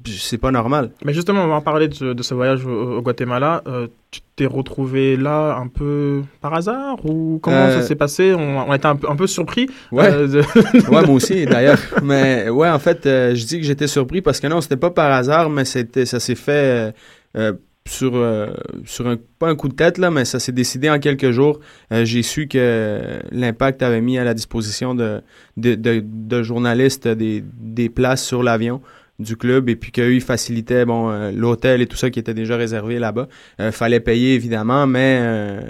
[0.05, 0.91] c'est pas normal.
[1.05, 3.61] Mais justement, on va en parler de, ce- de ce voyage au, au Guatemala.
[3.67, 8.33] Euh, tu t'es retrouvé là un peu par hasard ou comment Euh, ça s'est passé?
[8.33, 9.67] On, on était un peu, un peu surpris.
[9.91, 10.05] Ouais.
[10.11, 10.39] euh, de-
[10.91, 11.79] ouais, moi aussi, d'ailleurs.
[12.03, 14.89] Mais ouais, en fait, euh, je dis que j'étais surpris parce que non, c'était pas
[14.91, 16.91] par hasard, mais c'était, ça s'est fait euh,
[17.37, 17.53] euh,
[17.85, 18.47] sur, euh,
[18.85, 21.59] sur un, pas un coup de tête, là, mais ça s'est décidé en quelques jours.
[21.91, 25.21] Euh, j'ai su que l'Impact avait mis à la disposition de,
[25.57, 28.81] de, de, de journalistes des, des places sur l'avion
[29.19, 32.33] du club et puis qu'eux, ils facilitaient bon, euh, l'hôtel et tout ça qui était
[32.33, 33.27] déjà réservé là-bas.
[33.59, 35.61] Euh, fallait payer, évidemment, mais euh,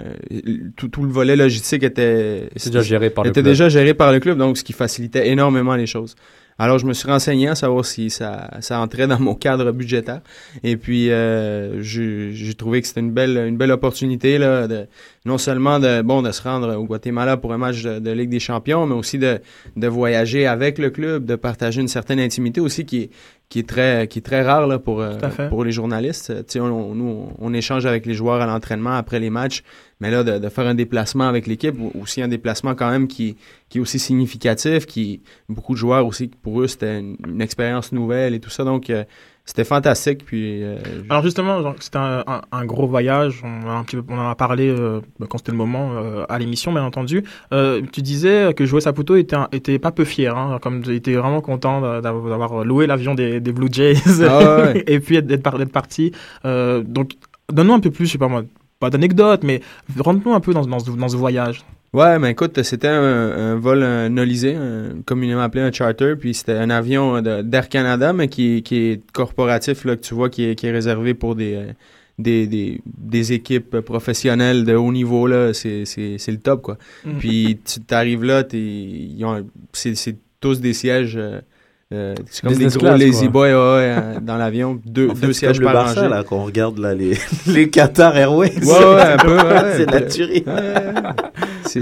[0.76, 2.48] tout, tout le volet logistique était...
[2.64, 3.52] Déjà géré par le était club.
[3.52, 6.14] déjà géré par le club, donc ce qui facilitait énormément les choses.
[6.56, 10.20] Alors, je me suis renseigné à savoir si ça, ça entrait dans mon cadre budgétaire.
[10.62, 14.86] Et puis, euh, j'ai j'ai trouvé que c'était une belle, une belle opportunité, là, de,
[15.24, 18.30] non seulement de, bon, de se rendre au Guatemala pour un match de, de Ligue
[18.30, 19.40] des Champions, mais aussi de,
[19.76, 23.10] de voyager avec le club, de partager une certaine intimité aussi qui est,
[23.54, 25.16] qui est très, qui est très rare là, pour, euh,
[25.48, 26.32] pour les journalistes.
[26.56, 29.62] On, on- nous, on échange avec les joueurs à l'entraînement après les matchs,
[30.00, 33.36] mais là, de, de faire un déplacement avec l'équipe, aussi un déplacement quand même qui,
[33.68, 37.92] qui est aussi significatif, qui beaucoup de joueurs aussi, pour eux, c'était une, une expérience
[37.92, 39.04] nouvelle et tout ça, donc euh,
[39.44, 40.24] c'était fantastique.
[40.24, 40.78] Puis, euh,
[41.10, 43.42] Alors justement, c'était un, un- un gros voyage.
[43.44, 46.24] On, a un petit peu, on en a parlé euh, quand c'était le moment euh,
[46.28, 47.24] à l'émission, bien entendu.
[47.52, 50.92] Euh, tu disais que Joey Saputo était, un- était pas peu fier, hein, comme il
[50.92, 53.96] était vraiment content d'a- d'avoir loué l'avion des, des Blue Jays
[54.28, 54.84] Ah ouais.
[54.86, 56.12] et puis d'être par- d'être parti.
[56.44, 57.12] Donc,
[57.52, 58.42] donne-nous un peu plus, je sais pas moi,
[58.80, 59.60] pas d'anecdotes, mais
[59.98, 61.64] rentre-nous un peu dans, dans, ce, dans ce voyage.
[61.94, 63.78] Ouais, mais écoute, c'était un, un vol
[64.08, 68.76] nolisé, un- communément appelé un charter, puis c'était un avion d'Air Canada, mais qui, qui
[68.76, 71.66] est corporatif, là, que tu vois, qui est, qui est réservé pour des,
[72.18, 76.78] des, des, des équipes professionnelles de haut niveau, là, c'est le top, quoi.
[77.04, 77.18] Mhm.
[77.18, 81.14] Puis tu t'arrives là, t'es- ils ont- c'est c'est tous des sièges...
[81.16, 81.40] euh,
[81.92, 85.14] euh, c'est comme des gros class, lazy boys ouais, ouais, euh, dans l'avion, deux, En
[85.14, 86.08] fait, deux sièges par Barça, rangée.
[86.14, 87.16] là, qu'on regarde là, les,
[87.46, 88.58] les Qatar Airways.
[88.64, 90.44] Ouais, ouais, un peu, ouais, c'est de la tuerie.
[91.66, 91.80] C'est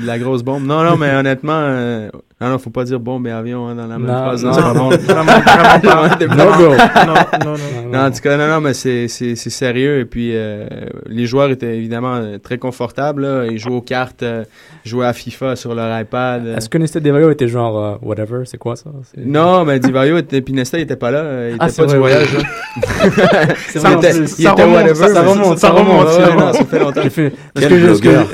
[0.00, 0.64] de la grosse bombe.
[0.64, 2.10] Non, non, mais honnêtement, euh,
[2.42, 4.44] non, non, faut pas dire bombe et avion hein, dans la même Non, phrase.
[4.44, 4.90] non, non.
[4.90, 4.96] Non,
[6.36, 7.88] non, non.
[7.92, 10.00] Non, en tout cas, non, non, mais c'est, c'est, c'est sérieux.
[10.00, 10.66] Et puis, euh,
[11.06, 13.22] les joueurs étaient évidemment euh, très confortables.
[13.22, 13.46] Là.
[13.46, 14.44] Ils jouaient aux cartes, euh,
[14.84, 16.46] jouaient à FIFA sur leur iPad.
[16.46, 16.56] euh.
[16.56, 18.42] Est-ce que Nestor Devario était genre euh, whatever?
[18.44, 18.90] C'est quoi ça?
[19.16, 21.18] Non, mais Divario était, puis Nesta, il était pas là.
[21.18, 22.34] euh, Il Ah, était pas du vrai, voyage.
[22.34, 22.42] ouais.
[23.68, 26.38] C'est vrai, était- il Ça était remonte, whatever, ça- remonte, ça remonte, ça remonte.
[26.40, 27.00] non, ça fait longtemps.
[27.02, 28.26] J'ai fait- parce Quel que je- parce que- blogueur.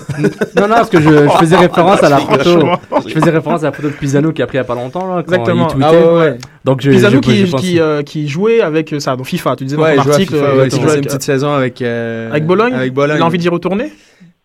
[0.57, 2.61] non, non, parce que je, je faisais référence à la photo.
[3.09, 5.06] Je faisais référence à la photo Pisano qui a pris il y a pas longtemps
[5.14, 5.22] là.
[5.22, 5.68] quand Exactement.
[5.68, 5.87] il tweetait.
[5.88, 6.38] Ah ouais, ouais.
[6.64, 9.26] Donc je, Pisano je- qui, je pense- qui, euh, qui jouait avec euh, ça, donc
[9.26, 10.34] FIFA, tu disais Ouais, dans ton article.
[10.34, 10.82] FIFA, euh, ouais, il exactement.
[10.82, 11.82] jouait une avec, petite saison avec...
[11.82, 13.16] euh, avec Bologne Avec Bologne.
[13.18, 13.92] Il a envie d'y retourner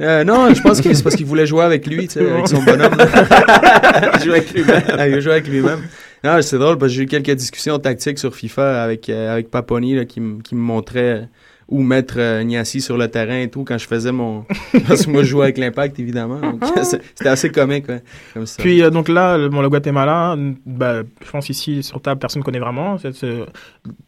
[0.02, 2.48] Euh, non, je pense que c'est parce qu'il voulait jouer avec lui, tu sais, avec
[2.48, 2.94] son bonhomme.
[4.16, 4.84] il jouait avec lui-même.
[4.98, 5.80] Ah, il jouait avec lui-même.
[6.24, 9.52] Non, c'est drôle parce que j'ai eu quelques discussions tactiques sur FIFA avec, euh, avec
[9.52, 11.28] Paponi là, qui, qui me montrait
[11.70, 14.46] où mettre euh, Niassi sur le terrain et tout quand je faisais mon.
[14.88, 16.40] parce que moi, je jouais avec l'impact, évidemment.
[16.84, 18.02] C'est- c'était assez comique, ouais,
[18.34, 18.62] comme ça.
[18.62, 22.42] Puis euh, donc là, le, bon, le Guatemala, bah, je pense ici sur table, personne
[22.42, 22.98] ne connaît vraiment.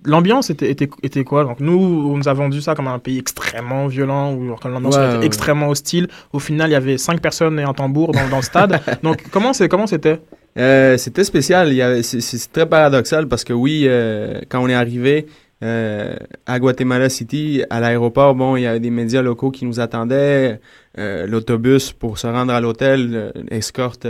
[0.05, 1.43] L'ambiance était, était, était quoi?
[1.43, 1.73] Donc nous,
[2.11, 5.25] on nous a vendu ça comme un pays extrêmement violent, où l'ambiance Ouais, était ouais.
[5.25, 6.07] extrêmement hostile.
[6.33, 8.79] Au final, il y avait cinq personnes et un tambour dans, dans le stade.
[9.03, 10.19] donc comment c'est comment c'était?
[10.57, 11.73] Euh, c'était spécial.
[12.03, 15.25] C'est très paradoxal parce que oui, euh, quand on est arrivé
[15.63, 16.15] euh,
[16.45, 20.59] à Guatemala City, à l'aéroport, bon, il y avait des médias locaux qui nous attendaient.
[20.97, 24.07] Euh, l'autobus pour se rendre à l'hôtel, euh, escorte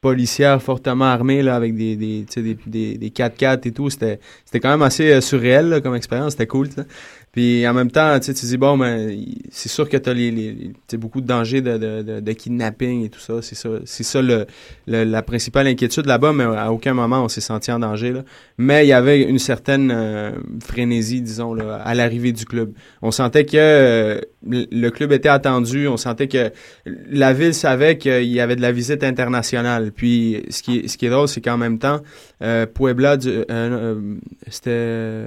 [0.00, 3.90] policière fortement armée là, avec des, des, tu sais, des, des, des 4x4 et tout.
[3.90, 4.20] C'était,
[4.60, 6.32] quand même assez surréel comme expérience.
[6.32, 6.68] C'était cool.
[7.36, 9.14] Puis en même temps, tu dis, bon, ben,
[9.50, 13.10] c'est sûr que tu as les, les, beaucoup de dangers de, de, de, kidnapping et
[13.10, 13.42] tout ça.
[13.42, 14.46] C'est ça, c'est ça le,
[14.86, 18.12] le- la principale inquiétude là-bas, mais à aucun moment on s'est senti en danger.
[18.12, 18.24] Là.
[18.56, 20.30] Mais il y avait une certaine euh,
[20.64, 22.72] frénésie, disons, là, à l'arrivée du club.
[23.02, 24.18] On sentait que euh,
[24.48, 26.50] le club était attendu, on sentait que
[26.86, 29.92] la ville savait qu'il y avait de la visite internationale.
[29.94, 32.00] Puis ce qui ce qui est drôle, c'est qu'en même temps,
[32.42, 34.14] euh, Puebla, euh,
[34.48, 35.26] c'était...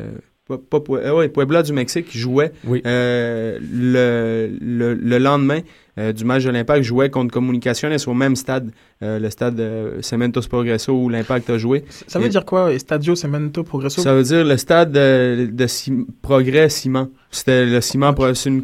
[0.57, 2.81] pas- euh, ouais, Puebla du Mexique jouait Oui.
[2.85, 5.59] euh, le, le, le lendemain
[5.97, 8.71] euh, du match de l'Impact, jouait contre Comunicaciones au même stade,
[9.03, 9.61] euh, le stade
[10.01, 11.83] Cementos Progresso où l'Impact a joué.
[12.07, 15.67] Ça veut Et- dire quoi Estadio Cemento Progresso Ça veut dire le stade de, de
[15.67, 17.09] Cim- Progrès Ciment.
[17.31, 18.61] C'était le ciment, Pro- c'est une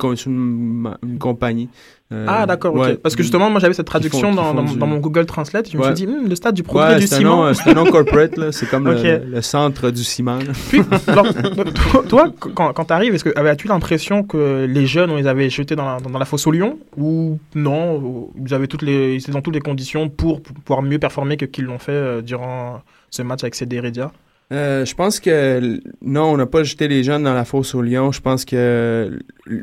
[1.20, 1.70] compagnie.
[2.14, 2.82] Euh, Ah d'accord, ok.
[2.82, 2.96] ouais.
[2.98, 5.76] parce que justement moi j'avais cette traduction dans, dans, du- dans mon Google Translate, je
[5.76, 7.52] me suis dit Hum, le stade du progrès Ouais, du ciment.
[7.56, 8.52] c'est un nom corporate, là.
[8.52, 10.38] c'est comme le, le centre du ciment.
[10.38, 10.54] là.
[10.70, 11.26] Puis, alors,
[11.74, 15.26] toi, toi, quand, quand tu arrives, est-ce que avais-tu l'impression que les jeunes, on les
[15.26, 16.78] avait jetés dans la, dans la fosse au lion?
[16.96, 20.54] Ou ou non Ils avaient toutes les, ils étaient dans toutes les conditions pour, pour
[20.56, 24.12] pouvoir mieux performer que qu'ils l'ont fait euh, durant ce match avec CD Heredia
[24.52, 27.82] Euh, je pense que non, on n'a pas jeté les jeunes dans la fosse au
[27.82, 28.12] lion.
[28.12, 29.20] Je pense que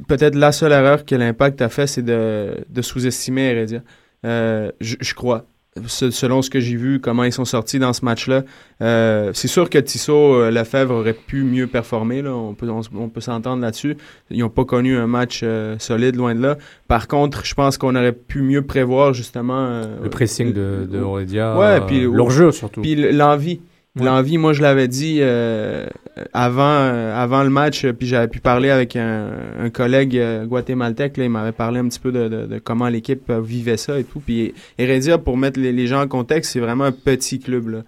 [0.09, 3.81] peut-être la seule erreur que l'impact a fait, c'est de, de sous-estimer Heredia.
[4.25, 5.47] Euh, je je crois.
[5.87, 8.43] Se- Selon ce que j'ai vu, comment ils sont sortis dans ce match-là,
[8.83, 12.21] Euh, c'est sûr que Tissot Lefebvre aurait pu mieux performer.
[12.21, 12.35] Là.
[12.35, 13.97] On peut, on, s- on peut s'entendre là-dessus.
[14.31, 15.43] Ils n'ont pas connu un match
[15.79, 16.59] solide, loin de là.
[16.89, 21.57] Par contre, je pense qu'on aurait pu mieux prévoir justement Le pressing de, de Heredia,
[21.57, 22.83] Ouais, puis leur jeu surtout.
[22.83, 23.61] Puis l'envie.
[23.95, 25.87] L'envie, moi je l'avais dit euh,
[26.33, 31.19] avant euh, avant le match, puis j'avais pu parler avec un, un collègue euh, guatémaltèque,
[31.19, 33.99] là, il m'avait parlé un petit peu de, de- de comment l'équipe euh, vivait ça
[33.99, 34.21] et tout.
[34.21, 37.69] Puis Heredia, pour mettre les, gens en contexte, c'est vraiment un petit club.
[37.69, 37.83] Là.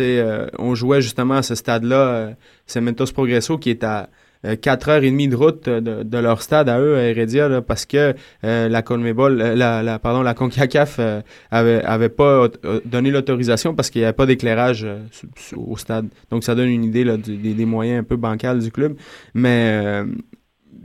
[0.00, 2.30] Euh, on jouait justement à ce stade-là, euh,
[2.66, 4.08] Cementos Progresso, qui est à
[4.44, 7.86] euh, 4h30 de route euh, de, de leur stade à eux, à Heredia, là, parce
[7.86, 11.00] que euh, la Conmebol, la, la, pardon, la CONCACAF
[11.50, 12.48] avait, avait pas
[12.84, 14.86] donné l'autorisation parce qu'il n'y avait pas d'éclairage
[15.56, 16.08] au stade.
[16.30, 18.96] Donc ça donne une idée là, du- des, des moyens un peu bancals du club.
[19.34, 20.02] Mais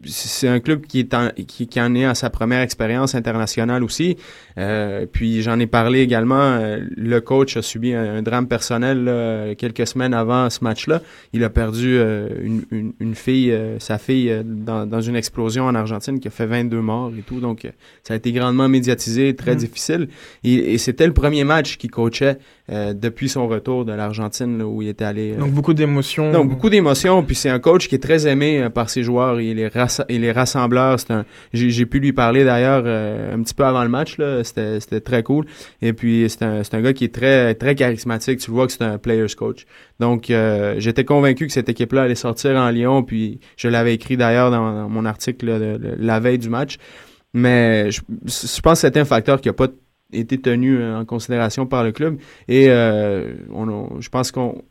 [0.06, 3.84] c'est un club qui est en, qui, qui en est à sa première expérience internationale
[3.84, 4.18] aussi.
[4.58, 6.36] Euh, puis j'en ai parlé également.
[6.42, 11.02] euh, le coach a subi un, un drame personnel là, quelques semaines avant ce match-là.
[11.34, 15.66] Il a perdu euh, une, une, une fille, euh, sa fille, dans, dans une explosion
[15.66, 17.40] en Argentine qui a fait 22 morts et tout.
[17.40, 17.68] Donc
[18.04, 19.58] ça a été grandement médiatisé, très Mm.
[19.58, 20.08] difficile.
[20.44, 22.38] Et, et c'était le premier match qu'il coachait
[22.70, 25.34] euh, depuis son retour de l'Argentine où il était allé.
[25.34, 26.32] euh, Donc beaucoup d'émotions.
[26.32, 27.24] donc, beaucoup d'émotions.
[27.24, 29.40] Puis c'est un coach qui est très aimé euh, par ses joueurs.
[29.40, 31.00] Il est, rass- il est rassembleur.
[31.00, 34.18] C'est un, j'ai, pu lui parler d'ailleurs euh, un petit peu avant le match.
[34.44, 35.46] C'était, très cool.
[35.82, 38.40] Et puis c'est un, un gars qui est très, très charismatique.
[38.40, 39.66] Tu vois que c'est un player's coach.
[40.00, 43.04] Donc euh, j'étais convaincu que cette équipe-là allait sortir en Lyon.
[43.04, 46.50] Puis je l'avais écrit d'ailleurs dans, dans mon article là, de- de- la veille du
[46.50, 46.78] match.
[47.34, 49.68] Mais je, je pense que c'était un facteur qui n'a pas
[50.12, 52.20] été tenu euh, en considération par le club.
[52.48, 54.64] Et euh, on a- je pense qu'on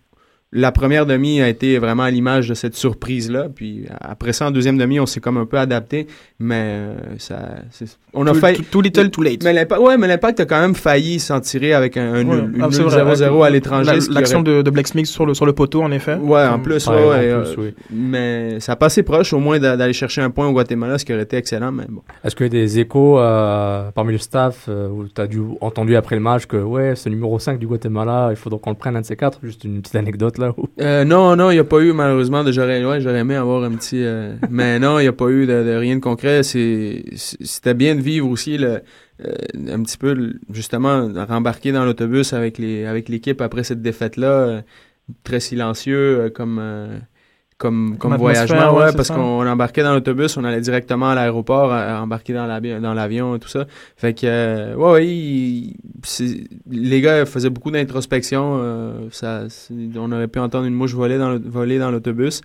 [0.52, 3.48] la première demi a été vraiment à l'image de cette surprise-là.
[3.54, 6.06] Puis après ça, en deuxième demi, on s'est comme un peu adapté.
[6.38, 7.36] Mais euh, ça,
[7.70, 8.62] c'est- on a Too- failli.
[8.62, 9.42] too- little, too late.
[9.42, 12.24] Mais l'impact, ouais, mais l'impact a quand même failli s'en tirer avec un, un Ouais.
[12.24, 13.98] nul, une Ah, c'est nul vrai, 0-0 à l'étranger.
[14.10, 16.14] L'action aurait- de, de Black Smith sur le, sur le poteau, en effet.
[16.14, 17.74] Ouais, en plus, Ouais, ouais, en ouais, plus, euh, oui.
[17.90, 21.04] Mais ça a passé proche, au moins, d'a- d'aller chercher un point au Guatemala, ce
[21.04, 21.72] qui aurait été excellent.
[21.72, 22.02] Mais bon.
[22.24, 25.40] Est-ce qu'il y a des échos euh, parmi le staff euh, où tu as dû
[25.60, 28.76] entendu après le match que ouais, ce numéro 5 du Guatemala, il faudrait qu'on le
[28.76, 29.40] prenne un de ces quatre?
[29.42, 30.35] Juste une petite anecdote
[30.80, 33.64] Euh, non, non, il n'y a pas eu, malheureusement, de j'aurais, ouais, j'aurais aimé avoir
[33.64, 36.42] un petit, euh, mais non, il n'y a pas eu de, de rien de concret.
[36.42, 38.80] C'était bien de vivre aussi le,
[39.24, 39.34] euh,
[39.68, 44.62] un petit peu, justement, rembarquer dans l'autobus avec les, avec l'équipe après cette défaite-là,
[45.24, 46.60] très silencieux, comme,
[47.58, 52.34] comme, comme voyagement, ouais, parce qu'on embarquait dans l'autobus, on allait directement à l'aéroport, embarquer
[52.34, 53.64] dans l'avion, dans l'avion et tout ça.
[53.96, 58.58] Fait que, euh, ouais, ouais, il- c'est- les gars faisaient beaucoup d'introspection.
[58.60, 59.44] euh, ça,
[59.96, 62.42] on aurait pu entendre une mouche voler dans le- voler dans l'autobus.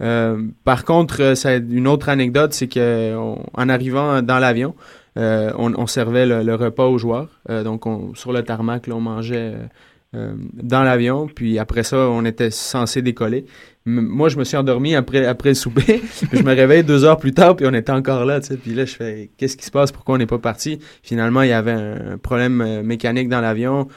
[0.00, 4.74] Euh, par contre, ça, une autre anecdote, c'est que on- en arrivant dans l'avion,
[5.16, 7.40] on, on servait le, le repas aux joueurs.
[7.64, 9.54] Donc, on- sur le tarmac, là, on mangeait
[10.14, 11.26] euh, dans l'avion.
[11.26, 13.46] Puis après ça, on était censé décoller.
[13.84, 16.02] Moi, je me suis endormi après, le souper.
[16.32, 18.40] je me réveille deux heures plus tard, puis on était encore là.
[18.40, 18.56] tu sais.
[18.56, 19.90] Puis là, je fais qu'est-ce qui se passe?
[19.90, 20.78] Pourquoi on n'est pas parti?
[21.02, 23.88] Finalement, il y avait un problème euh, mécanique dans l'avion.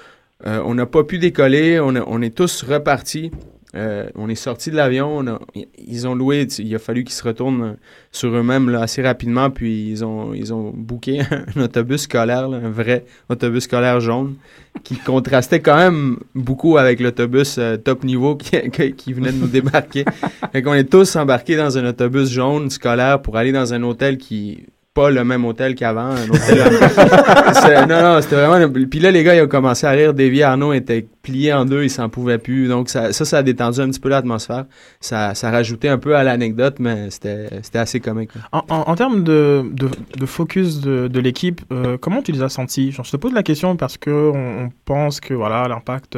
[0.45, 1.79] Euh, on n'a pas pu décoller.
[1.79, 3.31] On, on est tous repartis.
[3.75, 5.17] Euh, on est sorti de l'avion.
[5.17, 5.39] on a-
[5.87, 6.47] Ils ont loué.
[6.59, 7.75] Il a fallu qu'ils se retournent
[8.11, 9.49] sur eux-mêmes là, assez rapidement.
[9.49, 11.19] Puis ils ont, ils ont booké
[11.55, 14.35] un autobus scolaire, là, un vrai autobus scolaire jaune,
[14.83, 19.37] qui contrastait quand même beaucoup avec l'autobus euh, top niveau qui, qui- qui venait de
[19.37, 20.05] nous débarquer.
[20.53, 24.17] fait qu'on est tous embarqués dans un autobus jaune scolaire pour aller dans un hôtel
[24.17, 24.63] qui
[24.95, 26.09] pas le même hôtel qu'avant,
[27.87, 28.71] non, non, c'était vraiment.
[28.89, 30.13] Puis là, les gars, ils ont commencé à rire.
[30.13, 32.69] Davy Arnaud était plié en deux, il s'en pouvait plus.
[32.69, 34.65] Donc ça, ça, ça a détendu un petit peu l'atmosphère.
[35.01, 38.29] Ça, ça rajoutait un peu à l'anecdote, mais c'était, assez comique.
[38.53, 42.93] En, en- termes de, de, focus de, de l'équipe, euh, comment tu les as sentis?
[42.93, 46.17] Je te pose la question parce que on, on pense que voilà l'impact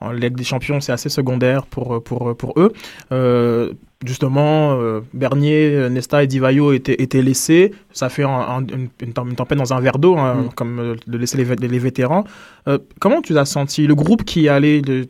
[0.00, 2.74] en Ligue des Champions c'est assez secondaire pour, pour, pour eux.
[3.10, 3.72] Euh,
[4.06, 7.72] justement, euh, Bernier, Nesta et Divayo étaient, étaient laissés.
[7.92, 10.48] Ça fait un- un- une, une tem- une tempête dans un verre d'eau, hein, Mm.
[10.54, 12.24] comme euh, de laisser les, vé- les vétérans.
[12.68, 15.06] Euh, comment tu as sentis Le groupe qui allait, le,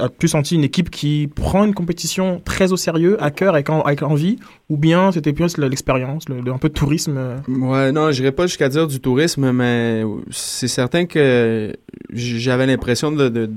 [0.00, 3.82] as-tu senti une équipe qui prend une compétition très au sérieux, à cœur, avec, en-
[3.82, 7.16] avec envie Ou bien c'était plus l'expérience, le, le- un peu de tourisme
[7.46, 11.72] Ouais, non, j'irais pas jusqu'à dire du tourisme, mais c'est certain que
[12.12, 13.50] j'avais l'impression de, de-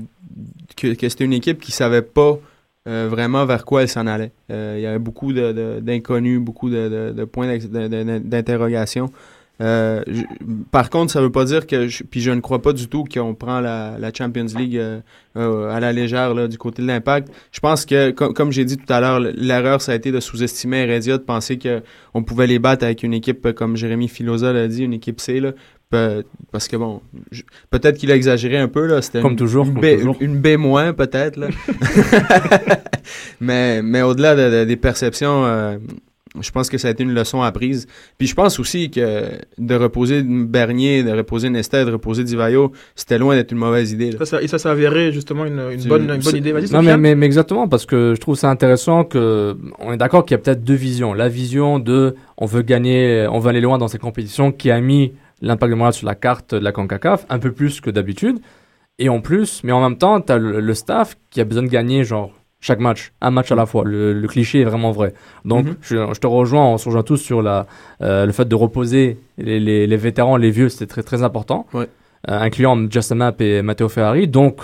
[0.76, 2.38] que, que c'était une équipe qui savait pas
[2.88, 4.32] euh, vraiment vers quoi elle s'en allait.
[4.50, 9.10] Euh, Il y avait beaucoup d'inconnus, beaucoup de, points d'interrogation.
[9.60, 10.02] Euh,
[10.70, 13.04] par contre, ça veut pas dire que, je, puis je ne crois pas du tout
[13.04, 14.80] qu'on prend la, Champions League
[15.34, 17.28] à la légère là, du côté de l'impact.
[17.52, 20.20] Je pense que, com- comme j'ai dit tout à l'heure, l'erreur ça a été de
[20.20, 21.82] sous-estimer Heredia, de penser que
[22.14, 25.40] on pouvait les battre avec une équipe comme Jérémy Filosa l'a dit, une équipe C
[25.40, 25.52] là.
[25.90, 26.22] Pe-
[26.52, 27.00] Parce que bon,
[27.70, 29.00] peut-être qu'il a exagéré un peu là.
[29.00, 30.16] C'était Comme une- toujours, une comme B, toujours.
[30.20, 31.48] une B moins peut-être là.
[33.40, 35.78] mais mais au-delà de- de- des perceptions, euh,
[36.40, 37.86] je pense que ça a été une leçon apprise.
[38.18, 39.24] Puis je pense aussi que
[39.56, 44.10] de reposer Bernier, de reposer Nestet, de reposer Divayo, c'était loin d'être une mauvaise idée.
[44.12, 44.18] là.
[44.18, 45.56] Ça, ça- et ça s'est avéré justement une,
[45.88, 46.52] bonne, une bonne c'est- idée.
[46.52, 49.96] Vas-y, Non, mais, mais, mais exactement, parce que je trouve ça intéressant que on est
[49.96, 51.14] d'accord qu'il y a peut-être deux visions.
[51.14, 54.80] La vision de on veut gagner, on veut aller loin dans cette compétition qui a
[54.80, 58.38] mis l'impact de Montréal sur la carte de la CONCACAF, un peu plus que d'habitude.
[58.98, 61.62] Et en plus, mais en même temps, tu as le, le staff qui a besoin
[61.62, 63.84] de gagner, genre, chaque match, un match à la fois.
[63.84, 65.14] Le, le cliché est vraiment vrai.
[65.44, 65.76] Donc, Mhm.
[65.80, 67.66] je, je te rejoins, on se rejoint tous sur la,
[68.02, 71.66] euh, le fait de reposer les, les, les vétérans, les vieux, c'était très, très important.
[71.72, 71.86] Ouais.
[72.28, 74.26] Euh, incluant Justin Mapp et Matteo Ferrari.
[74.26, 74.62] Donc,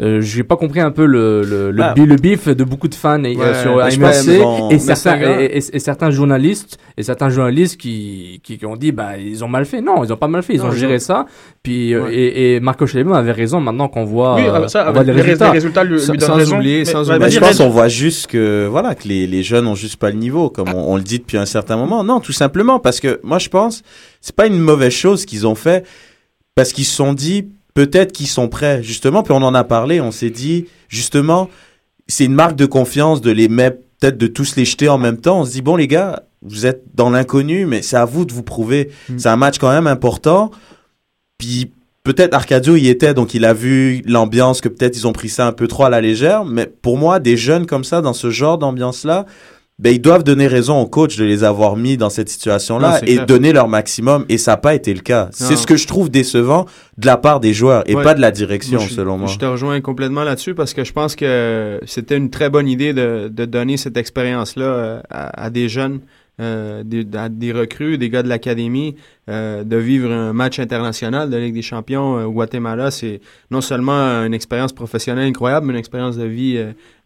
[0.00, 1.92] euh, j'ai pas compris un peu le, le, le, Ah.
[1.94, 5.58] bi- le bif de beaucoup de fans et, euh, sur vont- et, certains, gars- et,
[5.58, 9.48] et- et certains journalistes et certains journalistes qui, qui, qui ont dit bah ils ont
[9.48, 11.26] mal fait non ils ont pas mal fait ils Non, ont géré ça
[11.62, 12.14] puis euh, Ouais.
[12.14, 15.08] et, et Marco Schelema avait raison maintenant qu'on voit, Oui, euh, ça, on voit avec
[15.08, 16.56] les les, rés- résultats les résultats lui, Sans- lui donnent sans raison.
[16.56, 17.18] oublier, Mais- sans ouais, oublier.
[17.18, 20.08] Bah, je pense qu'on voit juste que voilà que les, les jeunes ont juste pas
[20.10, 22.02] le niveau, comme on, on le dit depuis un certain moment.
[22.04, 23.82] Non, tout simplement parce que moi je pense
[24.22, 25.84] c'est pas une mauvaise chose qu'ils ont fait
[26.54, 29.22] parce qu'ils se sont dit peut-être qu'ils sont prêts justement.
[29.22, 31.48] Puis on en a parlé, on s'est dit justement
[32.08, 35.18] c'est une marque de confiance de les mettre peut-être de tous les jeter en même
[35.18, 35.40] temps.
[35.40, 38.32] On se dit bon les gars vous êtes dans l'inconnu mais c'est à vous de
[38.32, 38.90] vous prouver.
[39.08, 39.18] Mm.
[39.18, 40.50] C'est un match quand même important.
[41.38, 41.70] Puis
[42.02, 45.46] peut-être Arcadio y était, donc il a vu l'ambiance, que peut-être ils ont pris ça
[45.46, 46.44] un peu trop à la légère.
[46.44, 49.26] Mais pour moi, des jeunes comme ça, dans ce genre d'ambiance-là,
[49.80, 53.14] ben, ils doivent donner raison au coach de les avoir mis dans cette situation-là et
[53.14, 53.26] clair.
[53.26, 54.26] donner leur maximum.
[54.28, 55.28] Et ça n'a pas été le cas.
[55.32, 56.66] C'est ce que je trouve décevant
[56.98, 58.04] de la part des joueurs et Ouais.
[58.04, 59.26] pas de la direction, Moi, je- selon moi.
[59.28, 62.92] Je te rejoins complètement là-dessus parce que je pense que c'était une très bonne idée
[62.92, 66.00] de, de donner cette expérience-là euh, à, à des jeunes,
[66.40, 68.96] euh, des, à des recrues, des gars de l'académie,
[69.28, 72.90] euh, de vivre un match international de Ligue des Champions euh, au Guatemala.
[72.90, 73.92] C'est non seulement
[74.24, 76.58] une expérience professionnelle incroyable, mais une expérience de vie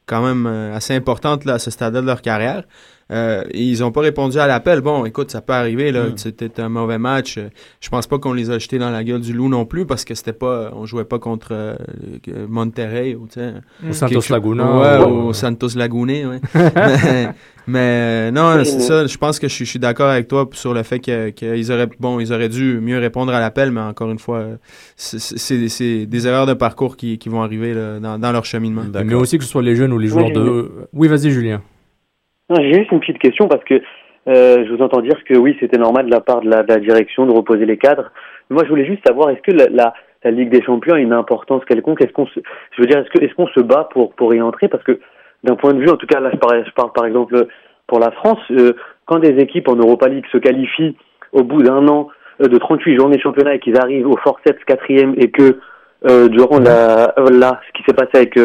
[0.07, 2.65] quand même euh, assez importante là, à ce stade-là de leur carrière.
[3.13, 4.81] Euh, ils n'ont pas répondu à l'appel.
[4.81, 5.93] Bon, écoute, ça peut arriver.
[5.93, 6.13] Là, Mm.
[6.17, 7.37] C'était un mauvais match.
[7.39, 7.49] Euh,
[7.81, 10.05] Je pense pas qu'on les a jetés dans la gueule du loup non plus parce
[10.05, 11.75] que c'était pas, on jouait pas contre euh,
[12.29, 13.53] euh, Monterrey ou sais,
[13.89, 14.65] Au Santos chose- Laguna,
[15.01, 16.31] Ouais, ou- au Santos Laguna.
[16.31, 16.41] Ouais.
[16.55, 17.29] mais
[17.67, 19.07] mais, euh, non, c'est ça.
[19.07, 21.73] Je pense que je suis, je suis d'accord avec toi sur le fait que- qu'ils
[21.73, 24.57] auraient, bon, ils auraient dû mieux répondre à l'appel, mais encore une fois, euh,
[24.97, 28.83] c'est- des erreurs de parcours qui, qui vont arriver là, dans, dans leur cheminement.
[29.05, 31.61] mais aussi que ce soit les jeunes ou les joueurs Oui, de oui vas-y Julien
[32.51, 33.75] J'ai juste une petite question parce que
[34.27, 36.69] euh, je vous entends dire que oui, c'était normal de la part de la, de
[36.69, 38.11] la direction de reposer les cadres.
[38.51, 39.95] Moi, je voulais juste savoir, est-ce que la, la,
[40.31, 42.01] Ligue des Champions a une importance quelconque?
[42.03, 42.41] Est-ce qu'on se,
[42.73, 44.69] je veux dire, est-ce que est-ce qu'on se bat pour pour y entrer?
[44.69, 44.99] Parce que
[45.43, 47.47] d'un point de vue, en tout cas, là, je parle, je parle par exemple
[47.87, 48.73] pour la France, euh,
[49.05, 50.97] quand des équipes en Europa League se qualifient
[51.33, 52.09] au bout d'un an
[52.41, 55.61] euh, de 38 journées championnat et qu'ils arrivent au forceps quatrième et que
[56.07, 58.39] euh, durant la euh, là, ce qui s'est passé avec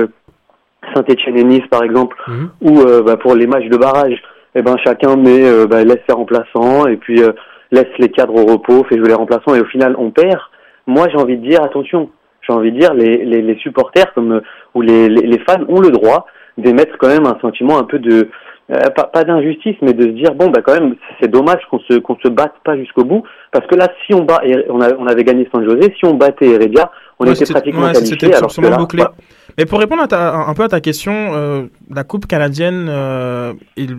[0.83, 2.49] euh, Saint-Etienne et Nice, par exemple, Mhm.
[2.61, 4.21] où euh, bah, pour les matchs de barrage,
[4.55, 7.31] eh ben chacun met euh, bah, laisse ses remplaçants et puis euh,
[7.71, 10.39] laisse les cadres au repos, fait jouer les remplaçants et au final on perd.
[10.87, 12.09] Moi j'ai envie de dire attention,
[12.41, 14.41] j'ai envie de dire les, les, les supporters comme
[14.73, 16.25] ou les, les, les fans ont le droit
[16.57, 18.29] d'émettre quand même un sentiment un peu de
[18.71, 21.79] euh, pas, pas d'injustice mais de se dire bon bah quand même c'est dommage qu'on
[21.79, 24.93] se qu'on se batte pas jusqu'au bout parce que là si on bat on, a,
[24.97, 28.33] on avait gagné San José si on battait Heredia on Ouais, était pratiquement ouais, qualifié
[28.33, 29.01] alors que là, bouclé.
[29.01, 29.13] voilà.
[29.57, 33.51] Mais pour répondre à ta- un peu à ta question, euh, la Coupe canadienne euh,
[33.75, 33.89] est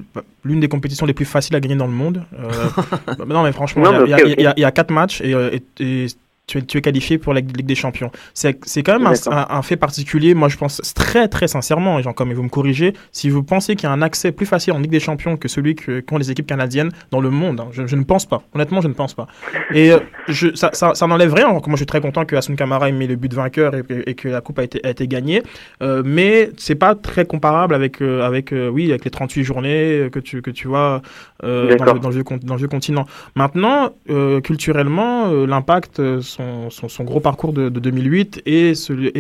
[0.42, 2.22] l'une des compétitions les plus faciles à gagner dans le monde.
[2.32, 2.48] Euh,
[3.18, 4.08] bah, non, mais franchement, il
[4.56, 6.06] y a- quatre matchs et, euh, et- et
[6.50, 8.10] tu es, tu es qualifié pour la Ligue des Champions.
[8.34, 9.32] C'est quand même un, D'accord.
[9.32, 10.34] un- un fait particulier.
[10.34, 13.76] Moi, je pense très, très sincèrement, et genre, comme vous me corrigez, si vous pensez
[13.76, 16.30] qu'il y a un accès plus facile en Ligue des Champions que celui qu'ont les
[16.32, 18.42] équipes canadiennes dans le monde, hein, je, je ne pense pas.
[18.54, 19.26] Honnêtement, je ne pense pas.
[19.72, 21.48] Et euh, je, ça, ça, ça n'enlève rien.
[21.52, 24.14] Moi, je suis très content que Asun Kamara ait mis le but vainqueur et, et
[24.14, 25.42] que la coupe a été, a été gagnée.
[25.82, 30.08] Euh, mais c'est pas très comparable avec, euh, avec, euh, oui, avec les 38 journées
[30.12, 31.00] que tu, que tu vois
[31.42, 33.06] dans, le, dans, le dans le continent.
[33.36, 33.90] Maintenant,
[34.44, 36.00] culturellement, l'impact,
[36.40, 39.10] son, son, son gros parcours de, de 2008 et, ce- le,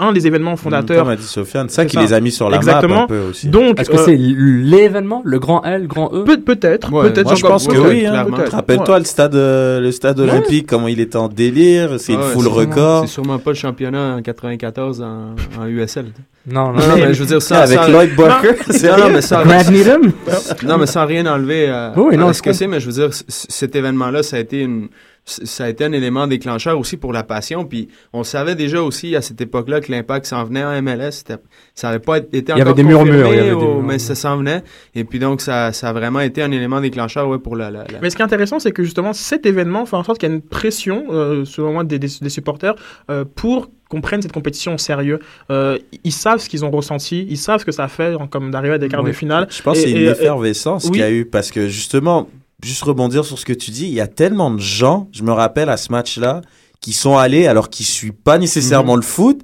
[0.00, 1.04] un des événements fondateurs.
[1.04, 2.02] Comme a dit Sofiane, c'est ça qui ça.
[2.02, 3.04] les a mis sur la map Exactement.
[3.04, 3.48] un peu aussi.
[3.48, 6.24] Donc, est-ce que euh, c'est l'événement le grand L grand E?
[6.24, 7.26] Peut, peut-être, Ouais, peut-être.
[7.26, 8.06] Moi, je pense que oui.
[8.06, 8.26] hein.
[8.50, 10.30] Rappelle-toi le stade, euh, le stade Ouais.
[10.30, 11.98] olympique, comment il était en délire.
[11.98, 13.02] C'est une Ah foule record.
[13.06, 16.06] C'est sûrement pas le championnat en 94 en, en USL.
[16.44, 19.20] Non, non, non, mais je veux dire ça Avec sans- Lloyd Barker, c'est non, mais
[19.20, 22.86] sans non, mais sans rien enlever à, Oui, non, à ce que c'est, mais je
[22.86, 24.88] veux dire, c- cet événement-là, ça a été une,
[25.24, 27.64] ça a été un élément déclencheur aussi pour la passion.
[27.64, 31.22] Puis on savait déjà aussi à cette époque-là que l'impact s'en venait en MLS.
[31.74, 33.82] Ça n'avait pas été Il y encore avait des murmures, il y avait des murmures.
[33.82, 34.62] mais ça s'en venait.
[34.94, 37.70] Et puis donc ça, ça a vraiment été un élément déclencheur ouais, pour la.
[37.70, 40.18] la- la- Mais ce qui est intéressant, c'est que justement, cet événement fait en sorte
[40.18, 42.74] qu'il y a une pression, euh, selon moi, des, des- des supporters
[43.10, 45.18] euh, pour qu'on prenne cette compétition au sérieux.
[45.50, 48.74] Euh, ils savent ce qu'ils ont ressenti, ils savent ce que ça fait comme d'arriver
[48.74, 49.10] à des quarts Oui.
[49.10, 49.46] de finale.
[49.50, 50.90] Je pense Et- que c'est une effervescence oui.
[50.92, 52.28] qu'il y a eu parce que justement,
[52.62, 55.32] juste rebondir sur ce que tu dis, il y a tellement de gens, je me
[55.32, 56.40] rappelle à ce match-là,
[56.80, 59.40] qui sont allés alors qu'ils suivent pas nécessairement le foot,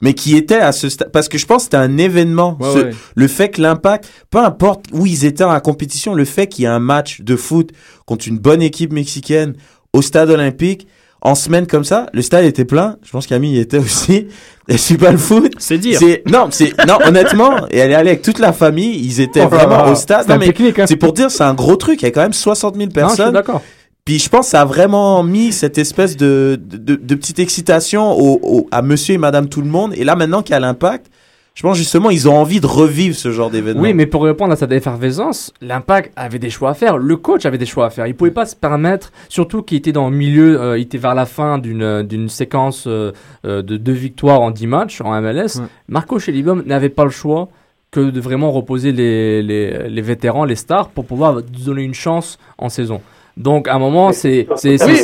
[0.00, 1.12] mais qui étaient à ce stade.
[1.12, 2.56] Parce que je pense que c'était un événement.
[2.60, 2.90] Ouais, Ce- ouais.
[3.14, 6.66] Le fait que l'impact, peu importe où ils étaient la compétition, le fait qu'il y
[6.66, 7.70] ait un match de foot
[8.04, 9.54] contre une bonne équipe mexicaine
[9.92, 10.88] au stade olympique,
[11.24, 12.96] en semaine comme ça, le stade était plein.
[13.04, 14.26] Je pense qu'Ami y était aussi.
[14.68, 15.52] Elle suit pas le foot.
[15.58, 15.98] C'est dire.
[15.98, 17.66] C'est non, c'est non honnêtement.
[17.70, 18.96] Et elle est allée avec toute la famille.
[19.04, 20.20] Ils étaient Oh vraiment au stade.
[20.22, 20.84] c'était Non, un mais hein.
[20.86, 22.02] c'est pour dire, c'est un gros truc.
[22.02, 23.32] Il y a quand même 60 000 Non, je suis personnes.
[23.34, 23.62] d'accord.
[24.04, 27.38] Puis je pense que ça a vraiment mis cette espèce de, de, de- de petite
[27.38, 29.92] excitation au, au- à monsieur et madame tout le monde.
[29.96, 31.06] Et là, maintenant qu'il y a l'impact,
[31.54, 33.82] je pense justement, ils ont envie de revivre ce genre d'événement.
[33.82, 36.96] Oui, mais pour répondre à cette effervescence, l'impact avait des choix à faire.
[36.96, 38.06] Le coach avait des choix à faire.
[38.06, 41.14] Il pouvait pas se permettre, surtout qu'il était dans le milieu, euh, il était vers
[41.14, 43.12] la fin d'une d'une séquence euh,
[43.44, 45.56] euh, de deux victoires en 10 matchs en MLS.
[45.60, 45.66] Ouais.
[45.88, 47.48] Marco Schellibaum n'avait pas le choix
[47.90, 52.38] que de vraiment reposer les, les, les vétérans, les stars, pour pouvoir donner une chance
[52.56, 53.02] en saison.
[53.36, 54.46] Donc, à un moment, c'est.
[54.56, 55.00] c'est- Oui,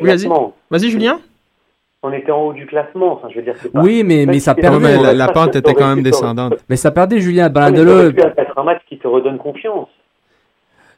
[0.00, 0.26] oui, vas-y.
[0.70, 1.20] Vas-y, Julien.
[2.02, 3.12] On était en haut du classement.
[3.12, 4.96] Enfin, je veux dire, pas- Oui, mais, mais ça Ouais, perdait.
[5.02, 6.54] la, la pente était quand même descendante.
[6.68, 7.52] Mais ça perdait, Julien.
[7.54, 9.88] Aurait pu être un match qui te redonne confiance.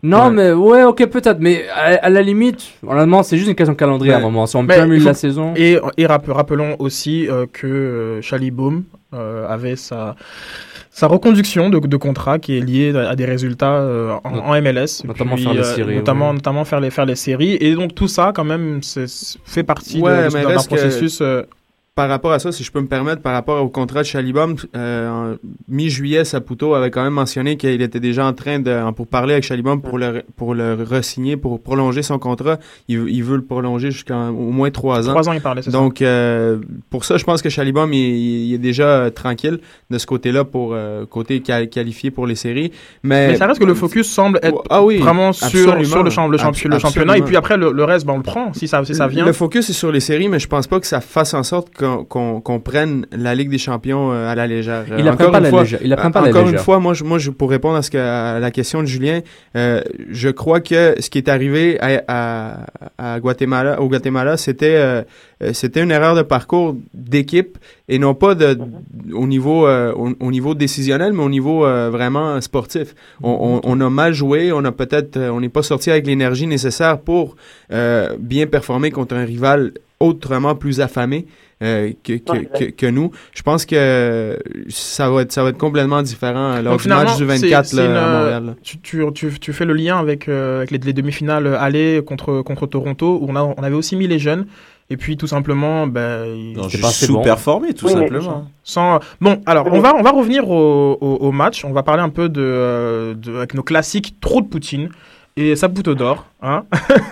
[0.05, 0.31] Non, Ouais.
[0.31, 1.39] mais ouais, ok, peut-être.
[1.41, 4.47] Mais à, à la limite, honnêtement, c'est juste une question de calendrier à un moment.
[4.47, 5.55] Si on de la saison.
[5.57, 8.83] Et, et rapp- rappelons aussi euh, que euh, Chalibaume
[9.15, 10.17] euh, avait sa,
[10.95, 15.03] sa reconduction de, de contrat qui est liée à des résultats euh, en, en MLS.
[15.05, 17.57] Notamment Puis, faire les euh, séries, Notamment, notamment faire, les, faire les séries.
[17.61, 21.21] Et donc tout ça, quand même, c'est- c'est- fait partie de- Ouais, d'un processus.
[21.23, 21.43] euh,
[21.95, 24.57] Par rapport à ça, si je peux me permettre, par rapport au contrat de Chalibom,
[24.75, 25.37] euh, en
[25.69, 29.45] mi-juillet, Saputo avait quand même mentionné qu'il était déjà en train de, pour parler avec
[29.45, 32.57] Chalibom pour le, pour le re-signer, pour prolonger son contrat.
[32.89, 35.13] Il, veut- il veut le prolonger jusqu'à au moins trois ans.
[35.13, 35.77] Trois ans, il parlait, c'est ça.
[35.77, 37.99] Donc, euh, pour ça, je pense que Chalibom, il,
[38.47, 39.59] il est déjà euh, tranquille
[39.91, 42.73] de ce côté-là pour euh, côté qual- qualifié pour les séries.
[43.03, 46.03] Mais, Mais ça reste que le focus semble être Ah oui, vraiment sur, le, champ-
[46.03, 47.19] le, champ- Abs- le championnat.
[47.19, 49.27] Et puis après, le, le reste, ben, on le prend si ça, si ça vient.
[49.27, 51.69] Le focus est sur les séries, mais je pense pas que ça fasse en sorte
[52.09, 54.85] qu'on prenne la Ligue des Champions euh, à la légère.
[54.99, 55.81] Il la prend pas la fois- légère.
[55.83, 57.77] Il la prend pas à la Encore une fois, moi, je, moi, je, pour répondre
[57.77, 59.21] à, ce que, à la question de Julien,
[59.57, 59.81] euh,
[60.11, 62.03] je crois que ce qui est arrivé à,
[62.99, 65.03] à, à Guatemala, au Guatemala, c'était euh,
[65.53, 67.59] c'était une erreur de parcours d'équipe
[67.89, 68.57] et non pas de,
[69.13, 71.61] au niveau euh, au, au niveau décisionnel, mais au niveau
[71.91, 72.95] vraiment sportif.
[73.23, 76.47] On, on, on a mal joué, on a peut-être, on n'est pas sorti avec l'énergie
[76.47, 77.37] nécessaire pour
[78.19, 81.27] bien performer contre un rival autrement plus affamé.
[81.63, 83.11] Euh, que, que, que, que nous.
[83.33, 84.39] Je pense que
[84.69, 87.67] ça va être, ça va être complètement différent lors Donc, du match du c'est- 24
[87.67, 88.45] c'est là, une, à euh, Montréal.
[88.47, 88.55] là.
[88.63, 92.43] Tu, tu, tu, tu fais le lien avec, euh, avec les, les demi-finales aller contre,
[92.43, 94.47] contre Toronto, où on, a, on avait aussi mis les jeunes.
[94.91, 97.15] Et puis tout simplement, ben, ils- Ils ont C'était juste pas assez bon.
[97.21, 98.47] sous-performé, tout Oui, simplement.
[98.63, 98.99] sans...
[99.21, 101.65] Bon, alors on va, on va revenir au, au, au match.
[101.65, 104.91] On va parler un peu de, euh, de avec nos classiques trop de Poutine
[105.37, 106.27] et Saputo d'or.
[106.43, 106.65] Hein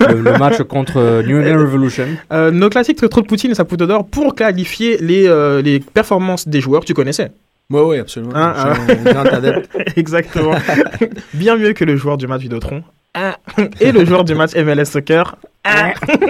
[0.09, 2.07] le, le match contre euh, New England Revolution.
[2.33, 6.47] Euh, nos classiques trop de Poutine et Saputo d'or pour qualifier les, euh, les performances
[6.49, 6.85] des joueurs.
[6.85, 7.33] Tu connaissais
[7.71, 8.33] Oui, oui, absolument.
[8.35, 9.71] Hein, Je suis un grand adepte.
[9.97, 10.55] Exactement.
[11.35, 12.83] Bien mieux que le joueur du match Vidéotron.
[13.15, 13.35] Hein.
[13.81, 15.37] Et le joueur du match MLS Soccer.
[15.65, 15.93] Hein.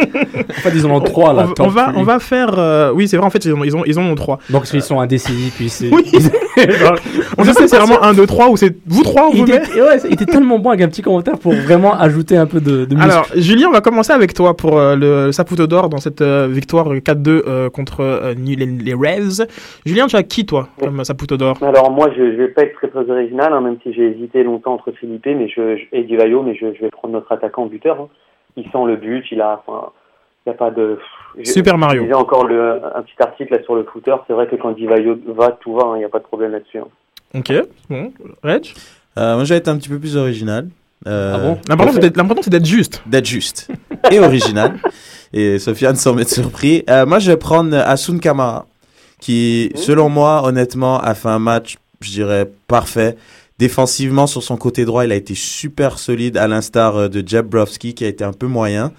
[0.51, 1.47] En fait, ils en ont trois là.
[1.59, 2.59] on, on va, on va faire.
[2.59, 4.39] euh, Oui, c'est vrai, en fait, ils ont, ils ont, ils en ont trois.
[4.51, 5.89] Donc, ils sont indécis, puis c'est.
[5.95, 6.03] Oui.
[7.39, 9.61] On sait c'est vraiment un, deux, trois ou c'est vous trois ou il, vous était,
[9.61, 12.61] mettez ouais, il était tellement bon avec un petit commentaire pour vraiment ajouter un peu
[12.61, 13.11] de, de muscle.
[13.11, 16.49] Alors, Julien, on va commencer avec toi pour euh, le Saputo d'or dans cette euh,
[16.51, 19.47] victoire 4-2 euh, contre euh, les, les Revs.
[19.87, 21.57] Julien, tu as qui, toi, comme Saputo d'or?
[21.63, 24.43] Alors moi, je, je vais pas être très très original, hein, même si j'ai hésité
[24.43, 27.67] longtemps entre Philippe mais je, je, et Divayo, mais je, je vais prendre notre attaquant
[27.67, 27.97] buteur.
[28.01, 28.09] hein.
[28.57, 29.91] Il sent le but, il a, enfin,
[30.47, 30.99] il y a pas de.
[31.45, 32.01] Super Mario.
[32.01, 34.15] Je lisais encore le, un petit article là sur le footer.
[34.27, 35.85] C'est vrai que quand Divayo va, tout va.
[35.87, 36.79] hein, Il n'y a pas de problème là-dessus.
[36.79, 36.89] hein.
[37.35, 37.53] Ok,
[37.89, 38.13] bon.
[38.43, 38.73] Reg?
[39.19, 40.69] Euh, moi, je vais être un petit peu plus original.
[41.07, 41.59] Euh, Ah bon?
[41.69, 43.03] L'important, c'est d'être- juste.
[43.07, 43.69] d'être juste
[44.11, 44.75] et original.
[45.33, 46.85] et Sofiane s'en met surpris.
[46.91, 48.67] Euh, moi, je vais prendre Asun Kamara,
[49.21, 53.17] qui, selon moi, honnêtement, a fait un match, je dirais, parfait.
[53.61, 57.47] Défensivement, sur son côté droit, il a été super solide, à l'instar euh, de Jeb
[57.47, 58.91] Brofsky, qui a été un peu moyen.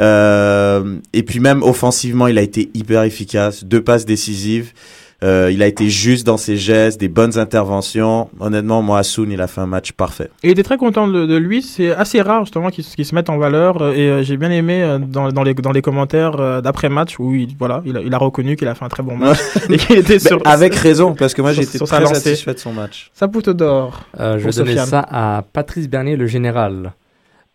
[0.00, 4.72] Euh, et puis même offensivement, il a été hyper efficace, deux passes décisives.
[5.24, 8.28] Euh, il a été juste dans ses gestes, des bonnes interventions.
[8.38, 10.30] Honnêtement, moi, Asun, il a fait un match parfait.
[10.44, 11.60] Et il était très content de, de lui.
[11.62, 13.82] C'est assez rare justement qu'il se mette en valeur.
[13.82, 16.88] euh, Et euh, j'ai bien aimé euh, dans, dans, les, dans les commentaires euh, d'après
[16.88, 19.16] match où il, voilà, il, a, il a reconnu qu'il a fait un très bon
[19.24, 19.38] match
[19.68, 20.40] et qu'il était sur.
[20.44, 23.10] avec raison, parce que moi, j'étais sur sa très satisfait de son match.
[23.12, 24.04] Saputo d'or.
[24.20, 26.92] Euh, je vais donner ça à Patrice Bernier, le général.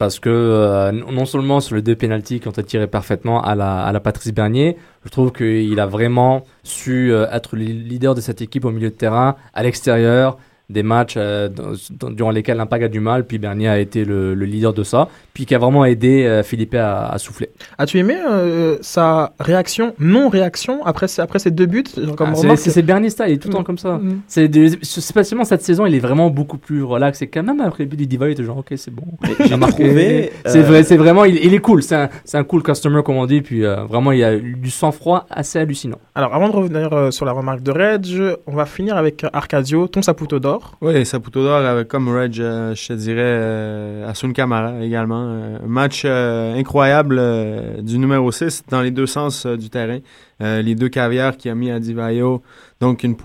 [0.04, 3.56] Parce que euh, non seulement sur les deux pénalties qui ont été tirés parfaitement à
[3.56, 4.76] la, à la Patrice Bernier,
[5.06, 8.90] je trouve qu'il a vraiment su euh, être le leader de cette équipe au milieu
[8.90, 10.38] de terrain, à l'extérieur,
[10.70, 14.06] des matchs euh, dans- dans- durant lesquels l'Impact a du mal, puis Bernier a été
[14.06, 17.50] le, le leader de ça, puis qui a vraiment aidé euh, Philippe à, à souffler.
[17.78, 21.84] As-tu aimé euh, sa réaction, non-réaction après, ces- après ces deux buts
[22.20, 23.98] Ah, c'est- Bernier style, il est tout le temps comme ça.
[23.98, 24.22] Mm.
[24.28, 24.50] C'est
[24.84, 27.22] spécialement cette saison, il est vraiment beaucoup plus relax.
[27.22, 29.04] Et quand même après le but du Diva, il était genre ok c'est bon.
[29.46, 31.84] j'ai a trouvé, C'est euh, vrai, c'est vraiment, il, il est cool.
[31.84, 33.42] C'est un, c'est un cool customer comme on dit.
[33.42, 35.98] Puis euh, vraiment, il a eu du sang-froid assez hallucinant.
[36.16, 38.06] Alors, avant de revenir euh, sur la remarque de Reg,
[38.48, 40.53] on va finir avec Arcadio, ton Saputo d'or.
[40.82, 45.26] Oui, Saputo d'or, avec- comme Reg, euh, je te dirais, euh, Asun Kamara également.
[45.28, 50.00] Euh, match euh, incroyable euh, du numéro 6 dans les deux sens euh, du terrain.
[50.42, 52.42] Euh, les deux caviars qu'il a mis à Divayo.
[52.82, 53.16] Donc, une,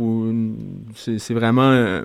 [0.94, 1.70] c'est vraiment...
[1.70, 2.04] euh,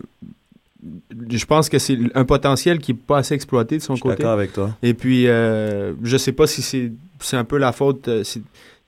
[1.29, 4.01] je pense que c'est un potentiel qui n'est pas assez exploité de son Je suis
[4.03, 4.17] côté.
[4.17, 4.71] d'accord avec toi.
[4.83, 6.61] Et puis, euh, je sais pas si
[7.19, 8.23] c'est un peu la faute, euh,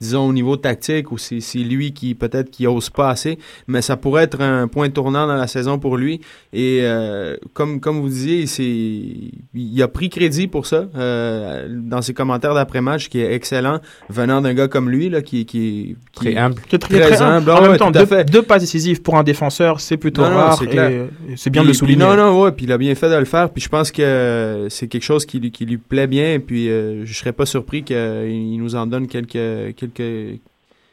[0.01, 3.81] disons, au niveau tactique, ou si c'est lui qui, peut-être, qui ose pas assez, mais
[3.81, 6.19] ça pourrait être un point tournant dans la saison pour lui.
[6.53, 12.01] Et euh, comme, comme vous disiez, c'est il a pris crédit pour ça euh, dans
[12.01, 13.79] ses commentaires d'après-match, qui est excellent,
[14.09, 16.61] venant d'un gars comme lui, là, qui, qui, qui Très humble.
[16.67, 17.49] Qui est très, très humble.
[17.51, 20.35] Ah en ouais, même temps, deux, deux passes décisives pour un défenseur, c'est plutôt Non,
[20.35, 20.89] rare c'est et, clair.
[21.29, 22.05] et c'est bien de le Puis- puis souligner.
[22.05, 23.49] non, non, ouais, puis il a bien fait de le faire.
[23.49, 26.33] Puis je pense que c'est quelque chose qui lui, qui lui plaît bien.
[26.33, 29.31] Et puis euh, je serais pas surpris qu'il nous en donne quelques
[29.75, 30.41] quelques que,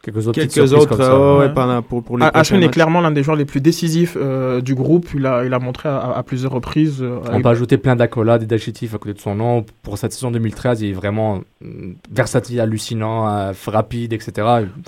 [0.02, 1.12] Quelques autres quelques autres comme ça.
[1.12, 1.52] euh, ouais, Ouais.
[1.54, 4.74] pendant pour pour les Ashwin est clairement l'un des joueurs les plus décisifs euh, du
[4.74, 5.06] groupe.
[5.14, 6.98] Il a, il a montré à, à plusieurs reprises.
[7.02, 9.64] euh, On peut ajouter plein d'accolades et d'adjectifs à côté de son nom.
[9.84, 14.32] Pour cette saison 2013, il est vraiment mm, versatile, hallucinant, euh, rapide, etc.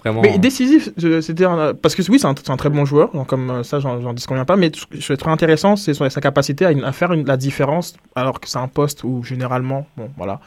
[0.03, 0.21] Vraiment.
[0.23, 0.91] Mais décisif,
[1.21, 1.45] c'était
[1.81, 4.57] parce que oui, c'est un, très bon joueur, donc comme ça, j'en j'en disconviens pas.
[4.57, 7.37] Mais ce je trouve très intéressant, c'est sa capacité à, une- à faire une- la
[7.37, 10.41] différence, alors que c'est un poste où généralement, bon, voilà.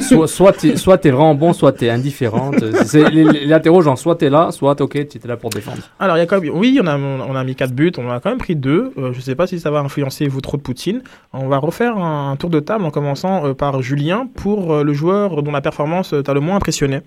[0.00, 2.56] soit soit t'es soit t'es vraiment bon, soit t'es indifférente.
[3.12, 5.82] Les, les latéraux, genre soit t'es là, soit ok, tu es là pour défendre.
[5.98, 8.08] Alors, il y a quand même, oui, on a, on a mis 4 buts, on
[8.08, 8.92] en a quand même pris 2.
[9.12, 11.02] je sais pas si ça va influencer vous trop de Poutine.
[11.32, 14.92] On va refaire un, tour de table en commençant euh, par Julien pour euh, le
[14.92, 17.00] joueur dont la performance euh, t'a le moins impressionné.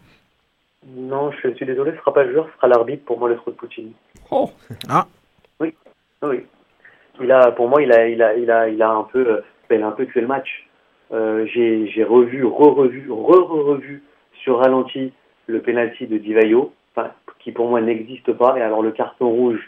[0.96, 3.36] Non, je suis désolé, ce sera pas le joueur, ce sera l'arbitre pour moi le
[3.36, 3.92] trou de Poutine.
[4.32, 4.50] Oh
[4.90, 5.06] Ah
[5.60, 5.74] Oui,
[6.22, 6.44] oui.
[7.22, 9.42] Il a, pour moi, il a, il a, il a, il a un peu, euh,
[9.70, 10.68] ben, il a un peu tué le match.
[11.12, 14.04] Euh, j'ai, j'ai revu, re-revu, re-re-revu
[14.44, 15.12] sur ralenti
[15.48, 18.58] le penalty de Divayo, enfin, qui pour moi n'existe pas.
[18.58, 19.60] Et alors le carton rouge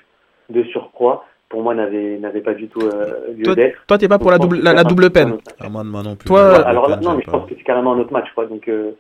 [0.50, 3.78] de surcroît, pour moi n'avait, n'avait pas du tout euh, lieu Toi, d'être.
[3.88, 5.38] toi, t'es pas pour la je double, la, la double peine.
[5.60, 6.28] Ah, moi, moi non plus.
[6.28, 8.46] Toi, euh, Alors là, non, mais je pense que c'est carrément un autre match, quoi.
[8.46, 8.92] Donc euh,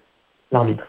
[0.52, 0.84] l'arbitre.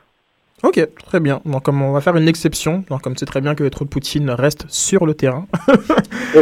[0.64, 1.40] Ok, très bien.
[1.44, 4.28] Donc, comme on va faire une exception, donc comme c'est très bien que de Poutine
[4.30, 5.46] restent sur le terrain.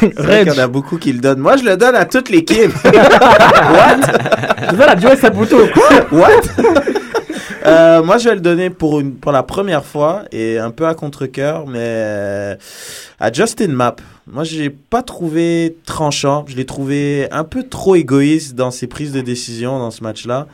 [0.00, 1.38] Qu'il y en a beaucoup qui le donnent.
[1.38, 2.70] Moi, je le donne à toute l'équipe.
[2.82, 2.94] C'est
[4.76, 5.56] ça la Joey Saputo.
[6.12, 6.42] What?
[7.64, 10.86] Euh, moi, je vais le donner pour, une, pour la première fois et un peu
[10.86, 12.56] à contre-coeur, mais euh,
[13.20, 14.00] à Justin Mapp.
[14.26, 16.44] Moi, je l'ai pas trouvé tranchant.
[16.48, 20.46] Je l'ai trouvé un peu trop égoïste dans ses prises de décision dans ce match-là.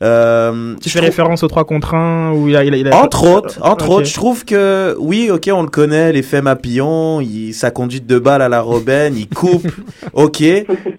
[0.00, 2.62] Euh, Tu fais trouve- référence aux 3 contre 1 où il a.
[2.64, 5.68] Il a, il a- entre autres, entre autres, je trouve que oui, ok, on le
[5.68, 9.66] connaît, l'effet Mapillon, il, sa conduite de balle à la Robben, il coupe,
[10.12, 10.44] ok,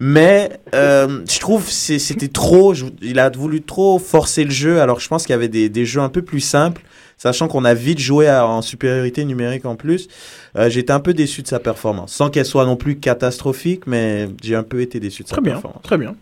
[0.02, 5.00] mais euh, je trouve c'était trop, je- il a voulu trop forcer le jeu, alors
[5.00, 6.82] je pense qu'il y avait des, des jeux un peu plus simples,
[7.18, 10.10] sachant qu'on a vite joué à- en supériorité numérique en plus.
[10.58, 14.28] Euh, J'étais un peu déçu de sa performance, sans qu'elle soit non plus catastrophique, mais
[14.44, 15.84] j'ai un peu été déçu de sa Très bien, performance.
[15.84, 16.16] très bien.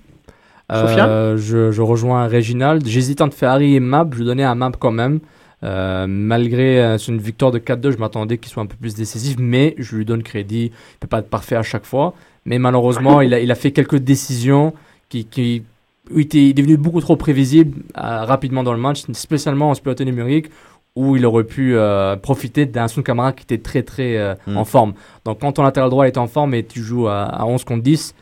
[0.71, 2.85] Euh, je, je rejoins Reginald.
[2.85, 4.07] J'hésite entre Ferrari et Map.
[4.15, 5.19] Je donnais à Map quand même.
[5.63, 9.37] Euh, malgré euh, une victoire de 4-2, je m'attendais qu'il soit un peu plus décisif,
[9.39, 10.65] mais je lui donne crédit.
[10.71, 12.13] Il peut pas être parfait à chaque fois.
[12.45, 14.73] Mais malheureusement, il, a, il a fait quelques décisions
[15.09, 15.63] qui, qui
[16.11, 19.71] où il, était, il est devenu beaucoup trop prévisible euh, rapidement dans le match, spécialement
[19.71, 20.49] en supériorité numérique,
[20.95, 24.57] où il aurait pu euh, profiter d'un Sun Camara qui était très très euh, Mm.
[24.57, 24.93] en forme.
[25.25, 27.83] Donc quand ton latéral droit est en forme et tu joues à, à 11 contre
[27.83, 28.15] 10,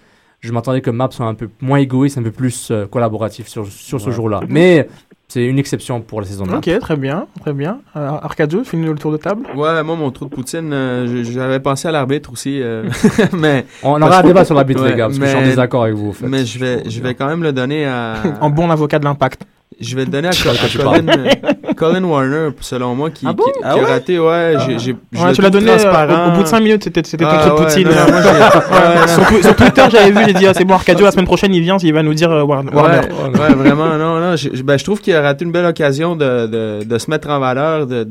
[0.45, 3.65] je m'attendais que Map soit un peu moins égoïste, un peu plus euh, collaboratif sur,
[3.67, 4.11] sur ce Ouais.
[4.11, 4.41] jour-là.
[4.47, 4.87] Mais
[5.27, 6.57] c'est une exception pour la saison de Map.
[6.57, 7.79] Ok, très bien, très bien.
[7.95, 9.45] Euh, Arcadio, finis le tour de table?
[9.55, 12.61] Ouais, moi, mon trou de Poutine, euh, j'avais pensé à l'arbitre aussi.
[12.61, 12.87] euh,
[13.33, 15.41] mais, On aura un débat sur l'arbitre, Ouais, les gars, parce que je suis en
[15.41, 16.09] mais- désaccord avec vous.
[16.09, 16.27] en fait.
[16.27, 18.15] Mais je vais, je vais quand même le donner à.
[18.41, 19.41] En bon avocat de l'impact.
[19.81, 20.31] Je vais le donner à,
[20.81, 23.43] Colin, euh, Colin Warner, selon moi, qui, Ah bon?
[23.43, 23.83] qui- qui Ah a ouais?
[23.83, 24.91] raté, ouais, j'ai, j'ai,
[25.21, 27.61] Ouais, tu l'as donné euh, au, au bout de 5 minutes, c'était c'était Ah, ouais,
[27.65, 27.89] Poutine.
[27.89, 28.29] non, non, moi, j'ai-
[28.73, 29.07] ouais, non.
[29.07, 31.61] sur, sur Twitter, j'avais vu, j'ai dit, ah, c'est bon, Arcadio, la semaine prochaine, il
[31.61, 32.99] vient, il va nous dire euh, War- Warner.
[33.11, 34.37] Ouais, ouais, vraiment, non, non.
[34.37, 37.29] Je, ben, je trouve qu'il a raté une belle occasion de, de, de se mettre
[37.29, 38.07] en valeur de,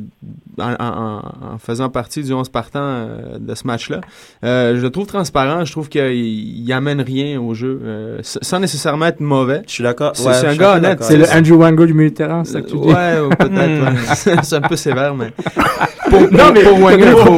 [0.61, 1.23] en, en-
[1.55, 4.03] en faisant partie du 11 partant euh, de ce match-là.
[4.45, 5.65] Euh, je le trouve transparent.
[5.65, 9.63] Je trouve qu'il il amène rien au jeu, euh, sans nécessairement être mauvais.
[9.67, 10.13] Je suis d'accord.
[10.15, 11.03] C'est un gars honnête.
[11.03, 11.25] C'est le.
[11.45, 12.83] Andrew Wango du milieu de terrain, c'est ça que tu dis?
[12.89, 13.81] Ouais, ou peut-être.
[13.81, 14.31] Hmm.
[14.31, 14.37] ouais.
[14.43, 15.33] c'est un peu sévère, mais.
[16.11, 16.89] Pour, Non, mais pour pour-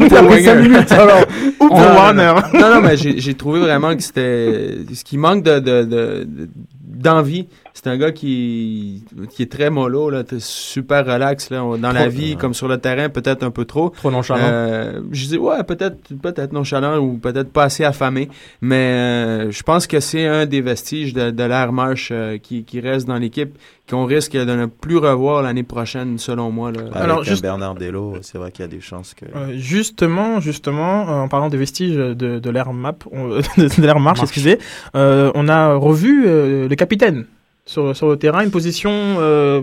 [0.00, 0.22] pour, pour
[0.56, 1.20] minutes, alors.
[1.60, 2.34] Ou pour Non, Warner.
[2.52, 4.78] Non, non, mais j'ai trouvé vraiment que c'était.
[4.92, 6.48] Ce qui manque de, de, de- de-
[6.84, 12.08] d'envie, c'est un gars qui, qui est très mollo, là, super relax là, dans la
[12.08, 13.90] vie, comme sur le terrain, peut-être un peu trop.
[13.90, 14.40] Trop nonchalant.
[14.44, 18.28] Euh, je dis, ouais, peut-être peut-être nonchalant ou peut-être pas assez affamé,
[18.60, 22.64] mais euh, je pense que c'est un des vestiges de, de l'ère marche euh, qui,
[22.64, 23.56] qui reste dans l'équipe,
[23.88, 26.72] qu'on risque de ne plus revoir l'année prochaine, selon moi.
[26.72, 26.80] Là.
[26.80, 29.24] Avec Alors, juste- Bernard Dello, c'est vrai qu'il y a des chances que.
[29.36, 33.28] Euh, justement, justement, euh, en parlant des vestiges de, de l'ère map, on-
[33.58, 34.22] de l'ère marche, Marche.
[34.22, 34.58] excusez,
[34.94, 37.26] euh, on a revu euh, le capitaine
[37.64, 39.62] sur, sur le terrain, une position, euh,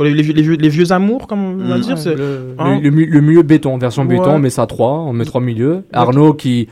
[0.00, 1.80] les, les vieux- les vieux, les vieux amours, comme on va Mm.
[1.80, 1.96] dire.
[2.16, 4.08] le, hein le, mi- le milieu béton, version Ouais.
[4.16, 5.84] béton, on met ça à 3, on met trois milieux.
[5.92, 6.68] Arnaud qui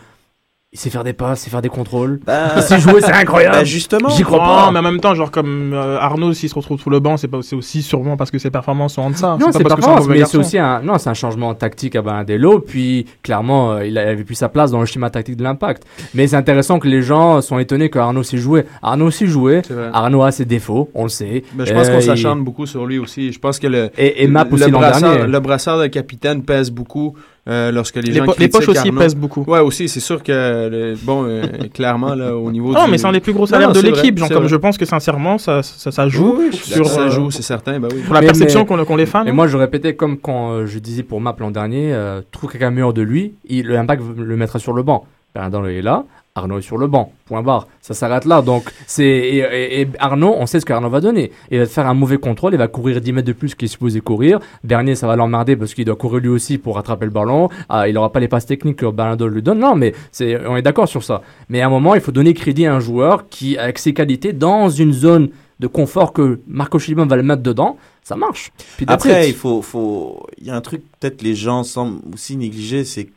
[0.75, 2.19] il sait faire des passes, il sait faire des contrôles.
[2.25, 3.57] Bah, Il sait jouer, c'est incroyable.
[3.57, 4.09] bah, justement.
[4.09, 4.71] J'y crois Non, pas.
[4.73, 7.29] mais en même temps, genre comme euh, Arnaud, s'il se retrouve sous le banc, c'est
[7.29, 9.37] pas c'est aussi sûrement parce que ses performances sont en deçà.
[9.39, 11.95] Non, c'est pas pas parce que mais c'est aussi un, non, c'est un changement tactique
[11.95, 15.43] à Banadello, puis clairement, euh, il avait plus sa place dans le schéma tactique de
[15.43, 15.83] l'impact.
[16.15, 18.65] Mais c'est intéressant que les gens sont étonnés que Arnaud s'y jouait.
[18.83, 19.61] Arnaud s'y jouait.
[19.69, 19.91] C'est vrai.
[19.93, 21.45] Arnaud a ses défauts, on le sait.
[21.53, 23.31] Ben, je pense Euh, qu'on s'acharne beaucoup sur lui aussi.
[23.31, 25.31] Je pense que le, Et, et Map le aussi l'an brassard, dernier.
[25.31, 27.15] le brassard de capitaine pèse beaucoup
[27.49, 29.01] euh, lorsque les, Les, gens po- les poches aussi Arnaud.
[29.01, 29.43] pèsent beaucoup.
[29.49, 30.31] Ouais, aussi, c'est sûr que,
[30.71, 31.43] le- bon, euh,
[31.75, 32.91] clairement, là, au niveau Non, du...
[32.93, 34.17] mais c'est un des plus gros salaires non, de l'équipe.
[34.19, 34.49] Genre, comme vrai.
[34.49, 37.43] je pense que sincèrement, ça, ça, ça joue Oui, oui, sur, ça euh, joue, c'est
[37.43, 38.03] certain, ben oui.
[38.03, 39.25] pour la Mais- perception qu'on qu'ont les fans.
[39.25, 42.51] Et moi, je répétais, comme quand euh, je disais pour Map l'an dernier, euh, trouve
[42.53, 45.05] quelqu'un meilleur de lui, il, le Impact le mettra sur le banc.
[45.35, 46.05] Bernardo est là,
[46.35, 47.13] Arnaud est sur le banc.
[47.27, 47.69] Point barre.
[47.81, 48.41] Ça s'arrête là.
[48.41, 51.31] Donc, c'est et, et- et Arnaud, on sait ce qu'Arnaud va donner.
[51.51, 53.69] Il va faire un mauvais contrôle, il va courir 10 mètres de plus qu'il est
[53.69, 54.39] supposé courir.
[54.65, 57.49] Bernier, ça va l'emmerder parce qu'il doit courir lui aussi pour rattraper le ballon.
[57.69, 59.59] Ah, il aura pas les passes techniques que Bernardo lui donne.
[59.59, 61.21] Non, mais c'est, on est d'accord sur ça.
[61.51, 64.33] Mais à un moment, il faut donner crédit à un joueur qui, avec ses qualités,
[64.33, 65.29] dans une zone
[65.61, 68.51] de confort que Marco Chiliman va le mettre dedans, ça marche.
[68.77, 72.37] Puis Après, il faut, faut, il y a un truc peut-être les gens semblent aussi
[72.37, 73.09] négliger, c'est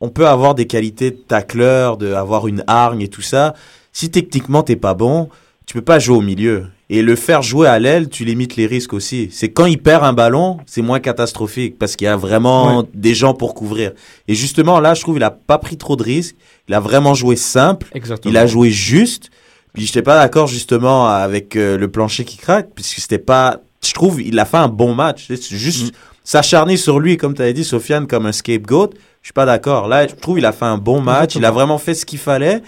[0.00, 3.54] on peut avoir des qualités de tacleur, de avoir une hargne et tout ça.
[3.92, 5.28] Si techniquement t'es pas bon,
[5.66, 6.66] tu peux pas jouer au milieu.
[6.88, 9.28] Et le faire jouer à l'aile, tu limites les risques aussi.
[9.30, 13.14] C'est quand il perd un ballon, c'est moins catastrophique parce qu'il y a vraiment des
[13.14, 13.92] gens pour couvrir.
[14.26, 16.34] Et justement, là, je trouve il a pas pris trop de risques.
[16.66, 17.86] Il a vraiment joué simple.
[17.94, 18.32] Exactement.
[18.32, 19.30] Il a joué juste.
[19.72, 23.60] Puis j'étais pas d'accord justement avec euh, le plancher qui craque puisque c'était pas.
[23.84, 25.26] Je trouve il a fait un bon match.
[25.28, 25.94] C'est juste
[26.24, 28.90] s'acharner sur lui comme tu avais dit Sofiane comme un scapegoat.
[29.22, 29.88] Je suis pas d'accord.
[29.88, 31.34] Là, je trouve il a fait un bon match.
[31.34, 32.62] Il a vraiment fait ce qu'il fallait.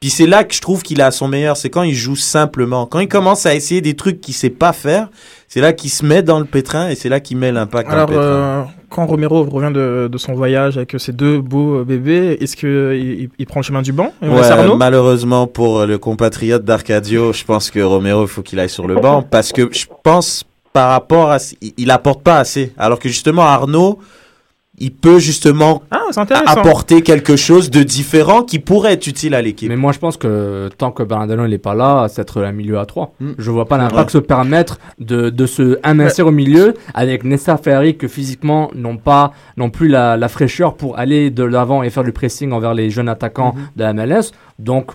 [0.00, 2.14] Puis c'est là que je trouve qu'il est à son meilleur, c'est quand il joue
[2.14, 2.86] simplement.
[2.86, 5.08] Quand il commence à essayer des trucs qu'il sait pas faire,
[5.48, 7.96] c'est là qu'il se met dans le pétrin et c'est là qu'il met l'impact dans
[7.96, 8.22] le Alors, pétrin.
[8.22, 12.54] euh, quand Romero revient de, de son voyage avec ses deux beaux euh, bébés, est-ce
[12.54, 17.32] qu'il il, il prend le chemin du banc Ouais, Arnaud malheureusement pour le compatriote d'Arcadio,
[17.32, 20.44] je pense que Romero, il faut qu'il aille sur le banc parce que je pense
[20.78, 22.72] par rapport à, il, il apporte pas assez.
[22.78, 23.98] Alors que justement Arnaud,
[24.80, 26.04] il peut justement Ah,
[26.46, 29.68] apporter quelque chose de différent qui pourrait être utile à l'équipe.
[29.68, 32.78] Mais moi, je pense que tant que Bernardino n'est pas là, c'est être un milieu
[32.78, 33.12] à 3.
[33.18, 33.30] Mm.
[33.38, 34.12] Je vois pas l'impact Ouais.
[34.12, 39.32] se permettre de, de se amincir au milieu avec Nessa Ferrari que physiquement n'ont pas
[39.56, 42.88] non plus la, la fraîcheur pour aller de l'avant et faire du pressing envers les
[42.90, 43.76] jeunes attaquants Mm-hmm.
[43.78, 44.26] de la MLS.
[44.60, 44.92] Donc,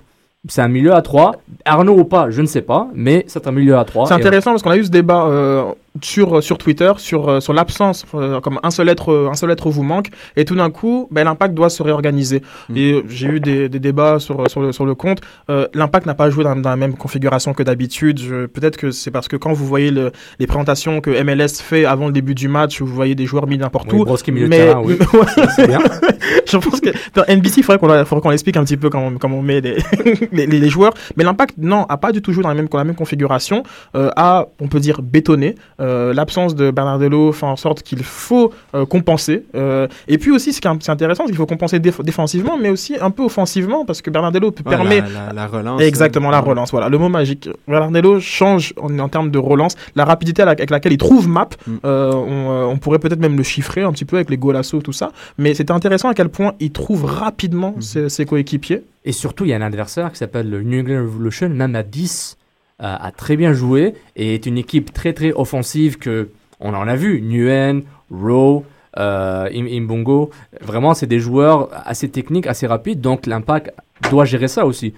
[0.48, 1.34] c'est un milieu à 3.
[1.66, 4.08] Arnaud ou pas, je ne sais pas, mais c'est un milieu à 3.
[4.08, 5.72] C'est intéressant parce qu'on a eu ce débat euh,
[6.02, 9.52] sur, sur Twitter sur, euh, sur l'absence, euh, comme un seul, être, euh, un seul
[9.52, 12.42] être vous manque, et tout d'un coup, ben, l'impact doit se réorganiser.
[12.70, 12.78] Mm.
[12.78, 15.20] Et euh, j'ai eu des, des débats sur, sur, le, sur le compte.
[15.50, 18.20] Euh, l'impact n'a pas joué dans, dans la même configuration que d'habitude.
[18.20, 21.86] Je- Peut-être que c'est parce que quand vous voyez le, les présentations que MLS fait
[21.86, 24.06] avant le début du match, où vous voyez des joueurs mis n'importe Oui, où.
[24.06, 24.98] Broski, milieu de mais, terrain, oui.
[25.14, 25.46] Ouais.
[25.56, 25.80] C'est bien.
[26.48, 29.38] je pense que dans NBC, il faudrait qu'on qu'on l'explique un petit peu comment, comment
[29.38, 29.78] on met les,
[30.32, 30.94] les, les- joueurs.
[31.18, 33.64] Mais l'impact, non, a pas du tout joué dans la même, la même configuration.
[33.96, 35.56] Euh, a, on peut dire, bétonné.
[35.84, 39.44] Euh, L'absence de Bernardello fait en sorte qu'il faut euh, compenser.
[39.54, 42.70] Euh, et puis aussi, ce qui est intéressant, c'est qu'il faut compenser déf- défensivement, mais
[42.70, 45.82] aussi un peu offensivement, parce que Bernardello peut Ouais, permet la, la- la relance.
[45.82, 46.72] Exactement, la relance.
[46.72, 47.50] Voilà, le mot magique.
[47.68, 49.76] Bernardello change en, en termes de relance.
[49.96, 51.72] La rapidité avec laquelle il trouve map, Mm.
[51.86, 54.82] euh, on, euh, on pourrait peut-être même le chiffrer un petit peu avec les golassos,
[54.82, 55.12] tout ça.
[55.38, 57.82] Mais c'était intéressant à quel point il trouve rapidement Mm.
[57.82, 58.84] ses, ses coéquipiers.
[59.06, 61.84] Et surtout, il y a un adversaire qui s'appelle le New England Revolution, même à
[61.84, 62.38] 10.
[62.80, 66.96] A, très bien joué et est une équipe très très offensive que on en a
[66.96, 67.22] vu.
[67.22, 68.64] Nguyen, Rowe,
[68.98, 70.30] euh, Im- Imbongo,
[70.62, 73.74] vraiment c'est des joueurs assez techniques, assez rapides, donc l'impact
[74.10, 74.94] doit gérer ça aussi.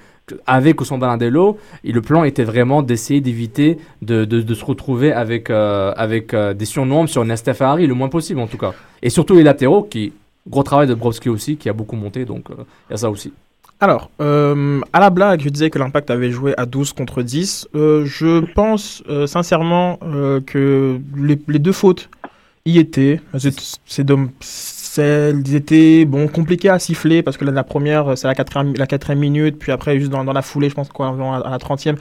[0.47, 5.93] Avec Balandello, et le plan était vraiment d'essayer d'éviter de, de, se retrouver avec, euh,
[5.95, 8.73] avec euh, des surnoms sur Nestef Harry, le moins possible en tout cas.
[9.03, 10.13] Et surtout les latéraux, qui
[10.47, 13.33] gros travail de Brovski aussi, qui a beaucoup monté, donc il y a ça aussi.
[13.85, 17.67] Alors, euh, à la blague, je disais que l'Impact avait joué à 12 contre 10.
[17.75, 19.99] Euh, je pense euh, sincèrement
[20.47, 22.09] que les, les deux fautes
[22.65, 23.21] y étaient.
[24.97, 28.87] Elles étaient bon, compliquées à siffler parce que la, la première, c'est la quatrième, la
[28.87, 31.57] quatrième minute, puis après, juste dans, dans la foulée, je pense quoi, à, à la
[31.59, 31.95] 30e.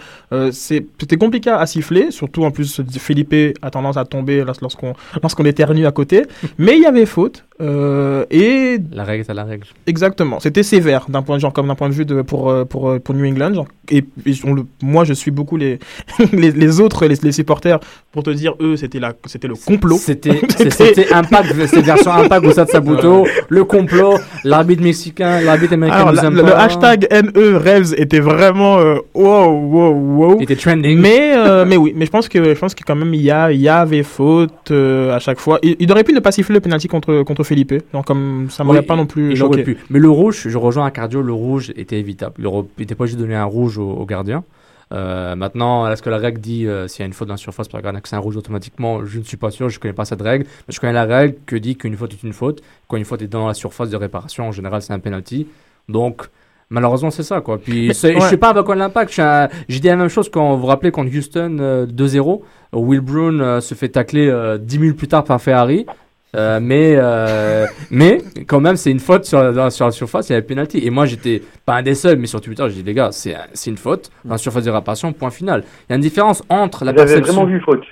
[0.52, 4.94] C'est- C'était compliqué à siffler, surtout en plus, Philippe a tendance à tomber lors- lorsqu'on
[5.22, 6.22] lorsqu'on éternue à côté.
[6.58, 7.44] Mais il y avait faute.
[7.60, 9.66] Euh, et La règle est à la règle.
[9.86, 10.40] Exactement.
[10.40, 12.88] C'était sévère d'un point de genre comme d'un point de vue de pour euh, pour
[12.90, 13.54] euh, pour New England.
[13.54, 13.68] genre.
[13.90, 15.78] et et on le- moi je suis beaucoup les
[16.32, 17.78] les, les autres les, les supporters
[18.12, 19.98] pour te dire eux c'était la c'était le complot.
[19.98, 25.74] C'était c'est- c'était Impact, c'était version Impact au Stade Sabuto, le complot, l'arbitre mexicain, l'arbitre
[25.74, 30.40] américain Alors, la- le, hashtag NE Revs était vraiment euh, wow wow wow.
[30.40, 30.98] était trending.
[30.98, 33.30] Mais euh, mais oui, mais je pense que je pense que quand même il y
[33.30, 35.60] a il y avait faute euh, à chaque fois.
[35.62, 37.74] Il, il aurait pu ne pas siffler le penalty contre contre Felipe.
[37.92, 39.62] Donc comme ça m'aurait Oui, pas non plus choqué.
[39.62, 39.76] pu.
[39.90, 42.34] Mais le rouge, je rejoins un cardio, le rouge était évitable.
[42.38, 44.42] Il n'était pas juste donné un rouge au, au gardien.
[44.92, 47.38] Euh, maintenant, est-ce que la règle dit euh, s'il y a une faute dans la
[47.38, 49.04] surface par gardien que c'est un rouge automatiquement?
[49.04, 50.44] Je ne suis pas sûr, je ne connais pas cette règle.
[50.68, 52.62] Mais je connais la règle que dit qu'une faute est une faute.
[52.88, 55.46] Quand une faute est dans la surface de réparation, en général, c'est un penalty.
[55.88, 56.22] Donc,
[56.70, 57.40] malheureusement, c'est ça.
[57.40, 57.58] Quoi.
[57.58, 59.10] Puis, Mais- je ne suis pas avec l'impact.
[59.12, 62.42] Suis un- J'ai dit la même chose quand vous vous rappelez contre Houston euh, 2-0.
[62.74, 65.86] Will Brown euh, se fait tacler euh, 10 minutes plus tard par Ferrari.
[66.34, 70.32] Euh, mais, euh, mais quand même, c'est une faute sur, la- sur la surface, il
[70.32, 70.78] y avait penalty.
[70.84, 73.36] Et moi, j'étais pas un des seuls, mais sur Twitter, j'ai dit, les gars, c'est
[73.52, 75.62] c'est une faute la surface de réparation, point final.
[75.88, 77.34] Il y a une différence entre la Vous avez perception.
[77.34, 77.84] vraiment vu faute?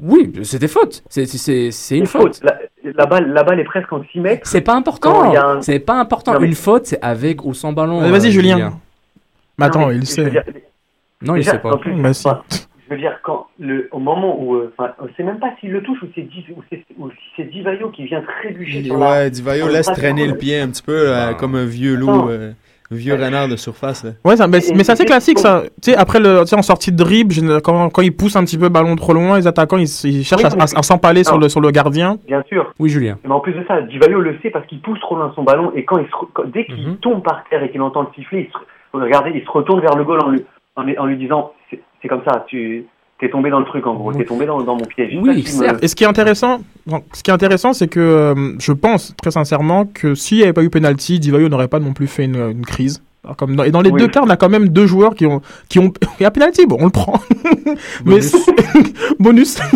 [0.00, 1.02] Oui, c'était faute.
[1.08, 2.40] C'est- C'est c'est- c'est une faute.
[2.42, 4.46] La, la balle, la balle est presque en 6 mètres.
[4.46, 5.30] C'est pas important.
[5.32, 6.34] il a un- C'est pas important.
[6.34, 8.00] Non, mais- Une faute, c'est avec ou sans ballon.
[8.10, 8.72] Vas-y euh, Julien.
[9.56, 10.30] Mais attends, Non, mais il sait.
[10.30, 10.42] dire,
[11.22, 11.76] Non, il déjà, sait pas.
[11.76, 12.26] plus, Bah, si.
[12.88, 14.54] Je veux dire, quand le, au moment où.
[14.56, 17.10] euh, Enfin, on sait même pas s'il le touche ou c'est Di- ou c'est ou
[17.10, 19.10] si c'est Divayo qui vient trébucher sur la.
[19.10, 21.94] Ouais, Divayo sur le laisse traîner le pied un petit peu euh, comme un vieux
[21.96, 22.52] loup, euh,
[22.90, 24.04] vieux renard de surface.
[24.04, 24.10] Là.
[24.24, 25.62] Ouais, ça- mais, mais c'est assez classique ça.
[25.82, 28.44] Tu sais, après le, tu sais, en sortie de dribble, quand, quand ils poussent un
[28.44, 30.78] petit peu le ballon trop loin, les attaquants ils, ils cherchent Oui, à, mais- à-
[30.78, 32.16] à s'empaler sur le, sur le gardien.
[32.26, 32.72] Bien sûr.
[32.78, 33.18] Oui, Julien.
[33.24, 35.72] Mais en plus de ça, Divayo le sait parce qu'il pousse trop loin son ballon
[35.76, 36.96] et quand il se re- quand- dès qu'il Mhm.
[36.96, 38.58] tombe par terre et qu'il entend le siffler, il se,
[39.04, 40.44] regardez, il se retourne vers le goal en lui,
[40.76, 41.52] en, lui- en lui disant
[42.02, 42.84] c'est comme ça, tu
[43.20, 45.12] t'es tombé dans le truc en gros, t'es tombé dans, dans mon piège.
[45.20, 45.84] Oui, me-.
[45.84, 46.60] Et ce qui est intéressant,
[47.12, 50.52] ce qui est intéressant, c'est que euh, je pense très sincèrement que s'il n'y avait
[50.52, 53.02] pas eu penalty, Divayo n'aurait pas non plus fait une, une crise.
[53.24, 53.98] Alors, comme dans- et dans les Oui.
[54.00, 56.30] deux cas, on a quand même deux joueurs qui ont, qui ont, il y a
[56.30, 57.20] penalty, bon, on le prend.
[58.04, 58.20] Mais
[59.18, 59.58] Bonus.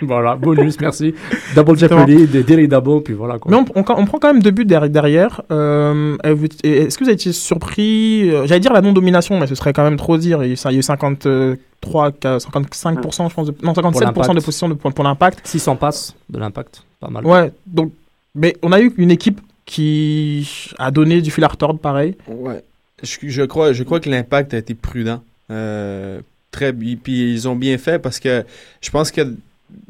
[0.00, 0.08] bonus.
[0.08, 1.14] voilà, bonus, merci.
[1.54, 1.76] Double.
[1.78, 3.38] Jeopardy, des daily double, puis voilà.
[3.38, 3.50] Quoi.
[3.50, 4.88] Mais on, on- on prend quand même deux buts derrière.
[4.90, 5.42] derrière.
[5.50, 6.16] Euh,
[6.62, 9.84] Est-ce que vous avez été surpris euh, J'allais dire la non-domination, mais ce serait quand
[9.84, 10.42] même trop dire.
[10.44, 14.92] Il y a eu 53, 55%, je pense, de- non, 57% de possession de- pour,
[14.92, 15.40] pour l'impact.
[15.46, 17.24] 600 passes de l'impact, pas mal.
[17.26, 17.92] Ouais, donc,
[18.34, 22.14] mais on a eu une équipe qui a donné du fil à retordre, pareil.
[22.26, 22.62] Ouais.
[23.02, 25.22] Je, je crois, je crois que l'impact a été prudent.
[25.50, 26.20] Euh,
[26.50, 28.44] très, puis ils ont bien fait parce que
[28.80, 29.34] je pense que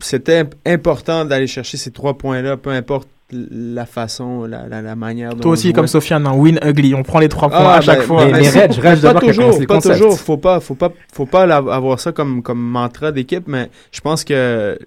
[0.00, 4.96] c'était imp- important d'aller chercher ces trois points-là, peu importe la façon, la, la, la
[4.96, 6.94] manière dont Toi aussi, comme Sofiane, un win ugly.
[6.94, 8.24] On prend les trois points Ah, à chaque ben, fois.
[8.24, 10.18] mais- Mais pas d'abord qui a toujours, pas toujours.
[10.18, 14.24] Faut pas, faut pas, faut pas avoir ça comme comme mantra d'équipe, mais je pense
[14.24, 14.78] que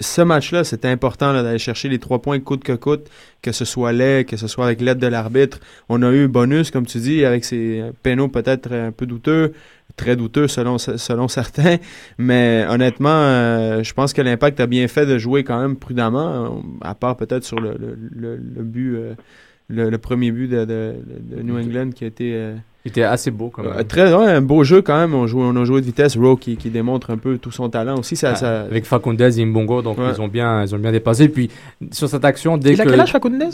[0.00, 3.08] ce match-là, c'était important d'aller chercher les trois points coûte que coûte,
[3.42, 5.58] que ce soit laid, que ce soit avec l'aide de l'arbitre.
[5.88, 9.54] On a eu bonus, comme tu dis, avec ces pénaux peut-être un peu douteux,
[9.96, 11.76] très douteux selon selon certains,
[12.18, 16.28] mais honnêtement, euh, je pense que l'impact a bien fait de jouer quand même prudemment,
[16.56, 18.94] euh, à part peut-être sur le, le, le, le but.
[18.96, 19.14] euh,
[19.70, 20.94] le, le premier but de, de,
[21.36, 22.54] de New England qui a été euh,
[22.88, 23.72] Il était assez beau quand même.
[23.76, 25.14] euh, très ouais, un beau jeu quand même.
[25.14, 26.16] On, joue, on a joué de vitesse.
[26.16, 28.16] Rowe qui, qui démontre un peu tout son talent aussi.
[28.16, 28.60] Ça, Ah, ça...
[28.62, 30.06] Avec Facundez et Mbongo, donc Ouais.
[30.14, 31.28] ils ont bien, ils ont bien dépassé.
[31.28, 31.50] Puis
[31.92, 33.44] sur cette action, dès Il a que quel âge, Facundez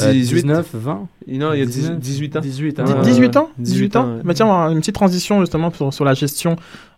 [0.00, 2.40] Euh, 19, 20, Non, il y a 19, 18 ans.
[2.40, 2.84] 18, hein.
[2.84, 3.50] Dix- Ouais, 18 ans?
[3.58, 4.18] 18 18 ans ans.
[4.24, 6.56] Mais tiens, une petite transition justement sur, sur la gestion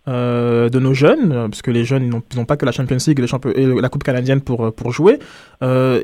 [0.09, 3.25] euh, de nos jeunes, parce que les jeunes n'ont pas que la Champions League
[3.55, 5.19] et, la Coupe canadienne pour, pour jouer.
[5.63, 6.03] Euh,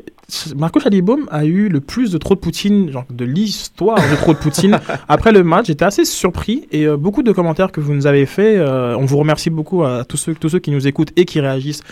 [0.55, 4.33] Marco Chalibaume a eu le plus de trop de Poutine, genre de l'histoire de trop
[4.33, 4.79] de Poutine
[5.09, 5.67] après le match.
[5.67, 8.57] J'étais assez surpris et euh, beaucoup de commentaires que vous nous avez fait.
[8.57, 11.39] euh, on vous remercie beaucoup à tous ceux, tous ceux qui nous écoutent et qui
[11.39, 11.83] réagissent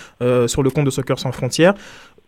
[0.48, 1.74] sur le compte de Soccer sans frontières.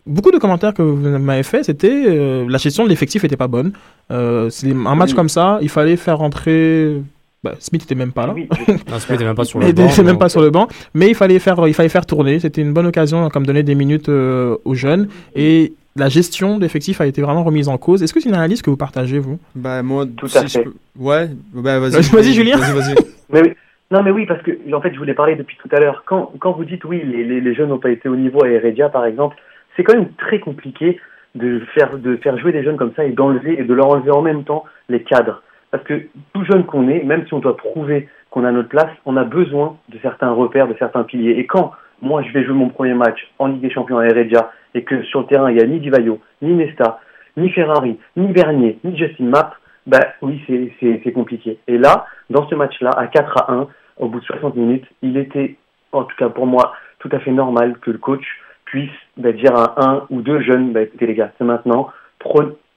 [0.05, 3.47] Beaucoup de commentaires que vous m'avez fait, c'était euh, la gestion de l'effectif était pas
[3.47, 3.73] bonne.
[4.11, 5.15] Euh, un match Oui.
[5.15, 7.01] comme ça, il fallait faire rentrer
[7.43, 8.33] Bah, Smith était même pas là.
[8.35, 10.67] Non, Smith était même pas sur le Il banc, était même pas sur le banc,
[10.93, 12.39] mais il fallait faire, il fallait faire tourner.
[12.39, 15.07] C'était une bonne occasion, comme donner des minutes euh, aux jeunes.
[15.35, 18.03] Et la gestion d'effectifs a été vraiment remise en cause.
[18.03, 19.39] Est-ce que c'est une analyse que vous partagez, vous?
[19.55, 20.63] Ben, moi, Tout si à je fait.
[20.63, 21.91] peux- Ouais, ben, vas-y.
[21.91, 22.57] Vas-y, vas-y, Julien.
[22.57, 22.95] Vas-y, vas-y.
[23.31, 23.53] Mais oui.
[23.91, 26.03] Non, mais oui, parce que, en fait, je voulais parler depuis tout à l'heure.
[26.05, 28.47] Quand, quand vous dites, oui, les, les, les jeunes n'ont pas été au niveau à
[28.47, 29.35] Heredia, par exemple,
[29.75, 30.99] c'est quand même très compliqué
[31.33, 34.11] de faire, de faire jouer des jeunes comme ça et d'enlever, et de leur enlever
[34.11, 35.41] en même temps les cadres.
[35.71, 38.91] Parce que tout jeune qu'on est, même si on doit prouver qu'on a notre place,
[39.05, 41.31] on a besoin de certains repères, de certains piliers.
[41.37, 44.51] Et quand moi, je vais jouer mon premier match en Ligue des Champions à Heredia
[44.73, 46.99] et que sur le terrain, il n'y a ni Divayo, ni Nesta,
[47.37, 49.55] ni Ferrari, ni Bernier, ni Justin Mapp,
[49.85, 50.41] ben oui,
[50.79, 51.57] c'est- compliqué.
[51.67, 53.67] Et là, dans ce match-là, à 4 à 1,
[53.97, 55.55] au bout de 60 minutes, il était,
[55.91, 58.23] en tout cas pour moi, tout à fait normal que le coach
[58.65, 61.89] puisse ben, dire à un ou deux jeunes, ben, écoutez les gars, c'est maintenant,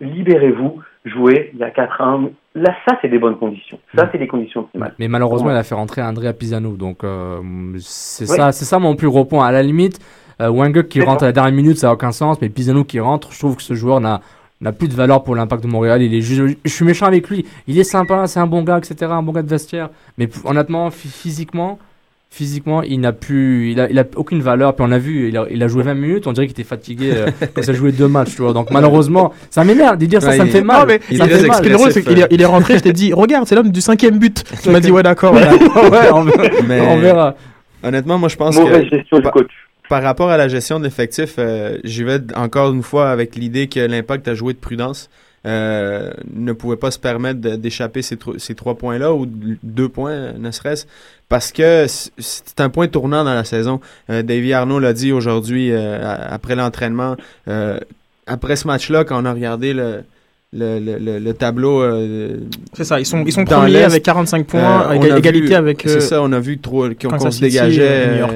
[0.01, 2.31] libérez-vous, jouez, il y a 4 à 1.
[2.55, 3.79] Là, ça, c'est des bonnes conditions.
[3.97, 4.95] Ça, c'est des conditions optimales.
[4.99, 5.55] Mais malheureusement, Ouais.
[5.55, 6.73] il a fait rentrer Andrea Pisano.
[6.77, 7.41] Donc, euh,
[7.79, 8.37] c'est Ouais.
[8.37, 9.47] ça, c'est ça mon plus gros point.
[9.47, 9.99] À la limite,
[10.41, 12.41] euh, Wenger qui rentre à la dernière minute, ça n'a aucun sens.
[12.41, 14.21] Mais Pisano qui rentre, je trouve que ce joueur n'a
[14.61, 16.03] n'a plus de valeur pour l'impact de Montréal.
[16.03, 17.45] Il est juste- je suis méchant avec lui.
[17.67, 19.11] Il est sympa, c'est un bon gars, etc.
[19.11, 19.91] Un bon gars de vestiaire.
[20.19, 21.81] Mais honnêtement, phy- physiquement,
[22.35, 24.75] physiquement, il n'a plus, il a, il a aucune valeur.
[24.75, 26.27] Puis on a vu, il a, il a joué 20 minutes.
[26.27, 28.35] On dirait qu'il était fatigué euh, quand il a joué deux matchs.
[28.37, 28.55] Tu vois.
[28.55, 30.31] Donc malheureusement, ça m'énerve de dire ça.
[30.31, 30.81] Ouais, ça me il- fait mal.
[30.81, 31.63] Non, mais ça fait mal.
[31.73, 34.43] drôle, est, il est rentré, je t'ai dit, regarde, c'est l'homme du cinquième but.
[34.63, 35.35] Tu m'as dit, ouais, d'accord.
[35.35, 36.49] Ouais, on verra.
[36.67, 37.35] Mais On verra.
[37.83, 38.97] Honnêtement, moi, je pense Mauvaise que.
[38.97, 39.51] gestion du par- coach.
[39.89, 43.67] Par rapport à la gestion de l'effectif, euh, j'y vais encore une fois avec l'idée
[43.67, 45.11] que l'impact a joué de prudence.
[45.45, 50.13] Euh, ne pouvait pas se permettre d'échapper ces, tro- ces trois points-là ou deux points,
[50.13, 50.87] euh, ne serait-ce,
[51.29, 53.81] parce que c'est un point tournant dans la saison.
[54.09, 57.17] Euh, Davy Arnaud l'a dit aujourd'hui euh, après l'entraînement.
[58.27, 60.05] Après ce match-là, quand on a regardé le,
[60.55, 61.81] le, le, le- le tableau.
[61.83, 62.37] euh,
[62.75, 65.87] C'est ça, ils sont, ils sont premiers avec 45 points, euh, on égalité vu- avec.
[65.87, 67.83] euh, C'est ça, on a vu trois, qu'on Kansas se dégageait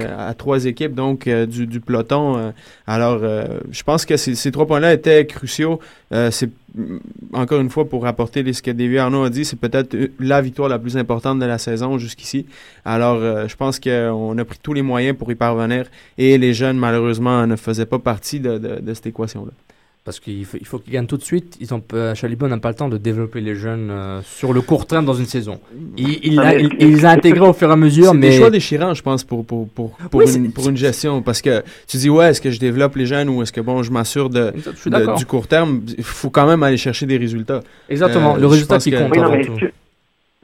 [0.06, 2.38] euh, à trois équipes donc euh, du, du peloton.
[2.38, 2.50] euh.
[2.86, 5.78] alors, euh, je pense que ces, trois points-là étaient cruciaux.
[6.12, 6.96] Euh, c'est mm,
[7.34, 10.08] encore une fois pour rapporter les- ce que David Arnaud a dit, c'est peut-être euh,
[10.18, 12.46] la victoire la plus importante de la saison jusqu'ici.
[12.86, 15.84] Alors, euh, je pense qu'on a pris tous les moyens pour y parvenir
[16.16, 19.52] et les jeunes malheureusement ne faisaient pas partie de, de- de cette équation-là.
[20.06, 21.56] Parce qu'il faut, il faut qu'ils gagnent tout de suite.
[21.60, 21.82] Ils ont,
[22.14, 25.14] Chalibon n'a pas le temps de développer les jeunes euh, sur le court terme dans
[25.14, 25.58] une saison.
[25.96, 28.16] Il, il, a- mais- il- il les a intégrés au fur et à mesure, C'est
[28.16, 31.22] mais des choix déchirants, je pense, pour, pour, pour, pour, Oui, une, pour une gestion.
[31.22, 33.82] Parce que tu dis, ouais, est-ce que je développe les jeunes ou est-ce que, bon,
[33.82, 34.52] je m'assure de,
[35.16, 35.80] du court terme?
[35.98, 37.62] Il faut quand même aller chercher des résultats.
[37.88, 39.54] Exactement, Euh, le résultat qui que- compte Oui, non, avant mais tout.
[39.54, 39.72] est-ce que,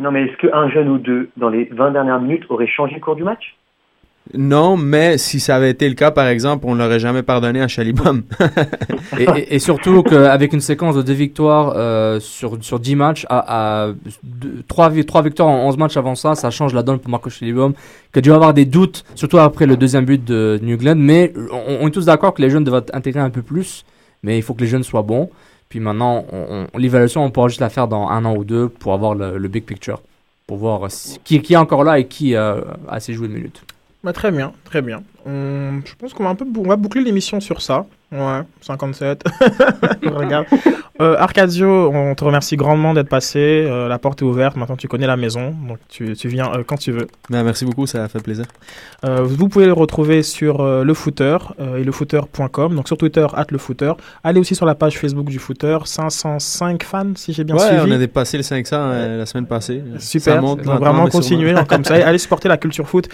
[0.03, 3.01] non, mais est-ce qu'un jeune ou deux, dans les 20 dernières minutes, aurait changé le
[3.01, 3.55] cours du match?
[4.35, 7.69] Non, mais si ça avait été le cas, par exemple, on l'aurait jamais pardonné à
[7.69, 8.23] Chalibom.
[9.19, 13.89] et, surtout qu'avec une séquence de deux victoires euh, sur, sur 10 matchs, à,
[14.69, 17.29] trois, vi- trois victoires en 11 matchs avant ça, ça change la donne pour Marco
[17.31, 17.75] Schellibaum,
[18.13, 20.97] qui a dû avoir des doutes, surtout après le deuxième but de New England.
[20.97, 21.33] Mais
[21.81, 23.85] on, est tous d'accord que les jeunes doivent intégrer un peu plus,
[24.23, 25.31] mais il faut que les jeunes soient bons.
[25.69, 28.69] Puis maintenant, on- on- l'évaluation, on pourra juste la faire dans un an ou deux
[28.69, 30.01] pour avoir le, big picture,
[30.47, 33.33] pour voir si- qui, qui est encore là et qui euh, a assez joué de
[33.35, 33.63] minutes.
[34.05, 35.05] Bah, très bien, très bien.
[35.27, 37.87] On- je pense qu'on va un peu on va boucler l'émission sur ça.
[38.13, 39.25] Ouais, 57.
[40.05, 40.45] Regarde.
[41.01, 43.39] Euh, Arcadio, on te remercie grandement d'être passé.
[43.67, 44.57] Euh, la porte est ouverte.
[44.57, 45.55] Maintenant, tu connais la maison.
[45.67, 47.07] Donc, tu, tu viens euh, quand tu veux.
[47.31, 48.45] Ben, merci beaucoup, ça a fait plaisir.
[49.03, 52.77] Vous pouvez le retrouver sur le footer euh, et lefooter.com.
[52.77, 53.93] Donc, sur Twitter, at le footer.
[54.23, 55.79] Allez aussi sur la page Facebook du footer.
[55.85, 57.83] 505 fans, si j'ai bien ouais, suivi.
[57.87, 59.83] on a dépassé le 500 euh, la semaine passée.
[59.99, 61.95] Super, Ça monte donc vraiment continuer hein, comme ça.
[62.07, 63.09] Allez supporter la culture foot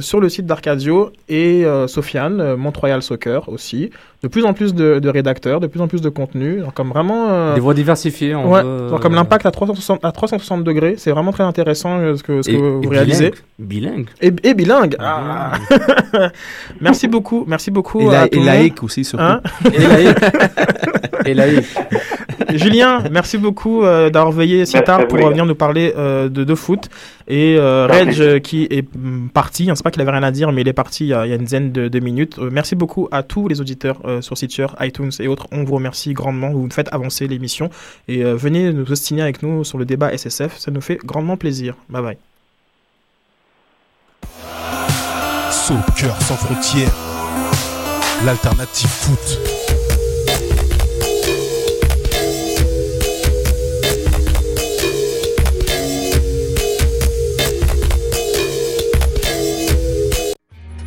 [0.00, 3.90] sur le site d'Arcadio et euh, Sofiane, euh, Mont-Royal Soccer aussi.
[4.26, 6.58] De plus en plus de, de rédacteurs, de plus en plus de contenu.
[6.58, 7.28] Donc, Comme vraiment.
[7.30, 8.34] euh, Des voix diversifiées.
[8.34, 11.98] on ouais, veut- donc comme l'impact à 360, à 360 degrés, c'est vraiment très intéressant
[12.00, 13.30] euh, ce que, ce que Et- vous et réalisez.
[13.56, 14.08] bilingue.
[14.20, 14.34] Bilingue.
[14.42, 14.96] Et, et bilingue.
[14.98, 15.52] Ah.
[16.80, 18.00] merci beaucoup, merci beaucoup.
[18.00, 19.22] Et, la- à tout et laïque aussi, surtout.
[19.24, 19.40] Hein
[19.72, 20.18] Et laïque.
[21.26, 21.66] Et laïque.
[22.54, 26.44] Julien, merci beaucoup euh, d'avoir veillé si Merci tard pour venir nous parler euh, de,
[26.44, 26.88] de foot.
[27.26, 27.88] Et euh.
[27.90, 30.60] Reg euh, qui est mm, parti, hein, c'est pas qu'il avait rien à dire, mais
[30.60, 32.36] il est parti il y a, il y a une dizaine de, de minutes.
[32.38, 35.46] Euh, merci beaucoup à tous les auditeurs euh, sur Stitcher, iTunes et autres.
[35.52, 37.70] On vous remercie grandement, vous faites avancer l'émission.
[38.08, 41.36] Et euh, venez nous ostiner avec nous sur le débat SSF, ça nous fait grandement
[41.36, 41.74] plaisir.
[41.88, 42.18] Bye bye.
[45.50, 46.94] Sans frontières,
[48.24, 49.55] l'alternative foot.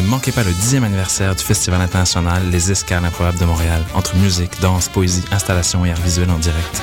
[0.00, 4.16] Ne manquez pas le 10e anniversaire du Festival international Les Escales improbables de Montréal, entre
[4.16, 6.82] musique, danse, poésie, installation et art visuel en direct.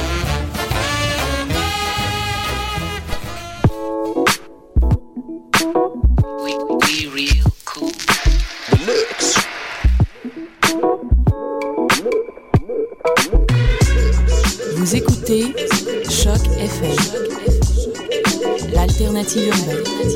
[19.37, 20.10] écoutez Choc FM, l'alternative urbaine.